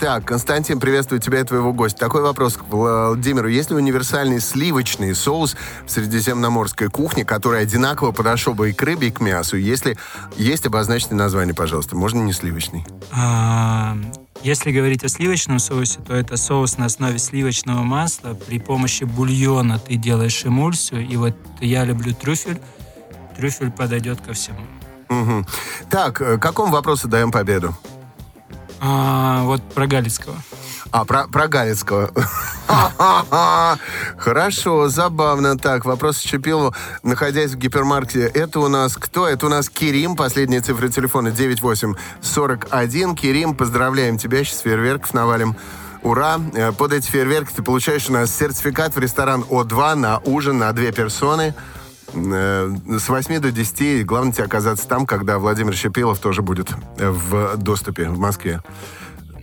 Так, 0.00 0.26
Константин, 0.26 0.78
приветствую 0.78 1.20
тебя 1.20 1.40
и 1.40 1.44
твоего 1.44 1.72
гостя. 1.72 2.00
Такой 2.00 2.20
вопрос 2.20 2.56
к 2.56 2.64
Владимиру. 2.64 3.48
Есть 3.48 3.70
ли 3.70 3.76
универсальный 3.76 4.40
сливочный 4.40 5.14
соус 5.14 5.56
в 5.86 5.90
средиземноморской 5.90 6.88
кухне, 6.88 7.24
который 7.24 7.62
одинаково 7.62 8.12
подошел 8.12 8.52
бы 8.52 8.70
и 8.70 8.72
к 8.74 8.82
рыбе, 8.82 9.08
и 9.08 9.10
к 9.10 9.20
мясу? 9.20 9.56
Если 9.56 9.96
есть 10.36 10.66
обозначенное 10.66 11.16
название, 11.16 11.54
пожалуйста. 11.54 11.96
Можно 11.96 12.20
не 12.20 12.34
сливочный? 12.34 12.84
Если 14.42 14.70
говорить 14.70 15.04
о 15.04 15.08
сливочном 15.08 15.58
соусе, 15.58 16.00
то 16.00 16.14
это 16.14 16.36
соус 16.36 16.78
на 16.78 16.86
основе 16.86 17.18
сливочного 17.18 17.82
масла. 17.82 18.34
При 18.34 18.58
помощи 18.58 19.04
бульона 19.04 19.78
ты 19.78 19.96
делаешь 19.96 20.44
эмульсию. 20.44 21.06
И 21.06 21.16
вот 21.16 21.34
я 21.60 21.84
люблю 21.84 22.14
трюфель. 22.14 22.60
Трюфель 23.36 23.70
подойдет 23.70 24.20
ко 24.20 24.32
всему. 24.32 24.60
Угу. 25.08 25.46
Так, 25.90 26.20
э, 26.20 26.38
какому 26.38 26.72
вопросу 26.72 27.08
даем 27.08 27.30
победу? 27.30 27.76
А, 28.80 29.44
вот 29.44 29.62
про 29.74 29.86
Галицкого. 29.86 30.36
А, 30.90 31.04
про, 31.04 31.26
про 31.28 31.48
Галицкого. 31.48 32.10
Хорошо, 34.18 34.88
забавно. 34.88 35.58
Так, 35.58 35.84
вопрос 35.84 36.18
Чепилову. 36.18 36.74
Находясь 37.02 37.52
в 37.52 37.56
гипермаркете, 37.56 38.26
это 38.26 38.60
у 38.60 38.68
нас 38.68 38.96
кто? 38.96 39.28
Это 39.28 39.46
у 39.46 39.48
нас 39.48 39.68
Кирим, 39.68 40.16
последняя 40.16 40.60
цифра 40.60 40.88
телефона 40.88 41.30
9841. 41.30 43.14
Кирим, 43.14 43.54
поздравляем 43.54 44.18
тебя, 44.18 44.44
сейчас 44.44 44.60
фейерверков 44.60 45.14
навалим. 45.14 45.56
Ура! 46.02 46.38
Э, 46.54 46.72
под 46.72 46.92
эти 46.92 47.10
фейерверки 47.10 47.52
ты 47.54 47.62
получаешь 47.62 48.08
у 48.08 48.12
нас 48.12 48.34
сертификат 48.34 48.94
в 48.94 48.98
ресторан 48.98 49.42
О2 49.42 49.94
на 49.96 50.18
ужин 50.18 50.58
на 50.58 50.72
две 50.72 50.92
персоны. 50.92 51.54
Э, 52.14 52.70
с 52.98 53.08
8 53.08 53.40
до 53.40 53.50
10. 53.50 54.06
Главное 54.06 54.32
тебе 54.32 54.44
оказаться 54.44 54.86
там, 54.86 55.06
когда 55.06 55.38
Владимир 55.38 55.74
Щепилов 55.74 56.18
тоже 56.20 56.42
будет 56.42 56.68
в 56.96 57.56
доступе 57.56 58.08
в 58.08 58.18
Москве. 58.18 58.62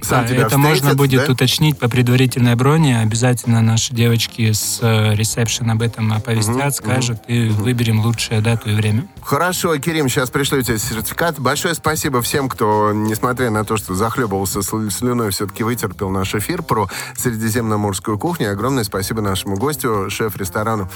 Сам 0.03 0.25
да, 0.25 0.33
это 0.33 0.49
встретит, 0.49 0.57
можно 0.57 0.95
будет 0.95 1.25
да? 1.25 1.31
уточнить 1.31 1.77
по 1.79 1.89
предварительной 1.89 2.55
броне. 2.55 2.99
Обязательно 2.99 3.61
наши 3.61 3.93
девочки 3.93 4.51
с 4.51 4.79
ресепшн 4.81 5.69
об 5.69 5.81
этом 5.81 6.13
оповестят, 6.13 6.55
угу, 6.55 6.71
скажут, 6.71 7.19
угу, 7.23 7.31
и 7.33 7.49
угу. 7.49 7.63
выберем 7.63 8.01
лучшее 8.01 8.41
дату 8.41 8.69
и 8.69 8.73
время. 8.73 9.07
Хорошо, 9.21 9.77
Кирим, 9.77 10.09
сейчас 10.09 10.29
пришлю 10.29 10.61
тебе 10.61 10.77
сертификат. 10.77 11.39
Большое 11.39 11.73
спасибо 11.73 12.21
всем, 12.21 12.49
кто, 12.49 12.91
несмотря 12.93 13.49
на 13.49 13.63
то, 13.63 13.77
что 13.77 13.95
захлебывался 13.95 14.61
слюной, 14.61 15.31
все-таки 15.31 15.63
вытерпел 15.63 16.09
наш 16.09 16.35
эфир 16.35 16.61
про 16.63 16.89
средиземноморскую 17.17 18.19
кухню. 18.19 18.51
Огромное 18.51 18.83
спасибо 18.83 19.21
нашему 19.21 19.57
гостю, 19.57 20.09
шеф-ресторану 20.09 20.89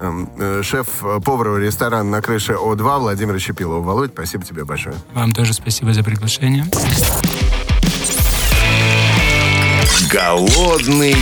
Эм, 0.00 0.30
э, 0.38 0.62
шеф-повар 0.62 1.58
ресторана 1.58 2.08
на 2.08 2.22
крыше 2.22 2.54
О2 2.54 3.00
Владимир 3.00 3.38
Щепилов. 3.38 3.84
Володь, 3.84 4.12
спасибо 4.12 4.44
тебе 4.44 4.64
большое. 4.64 4.96
Вам 5.12 5.34
тоже 5.34 5.52
спасибо 5.52 5.92
за 5.92 6.02
приглашение. 6.02 6.64
Голодный 10.12 11.14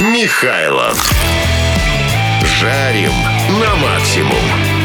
Михайлов. 0.00 0.98
Жарим 2.44 3.12
на 3.60 3.76
максимум. 3.76 4.77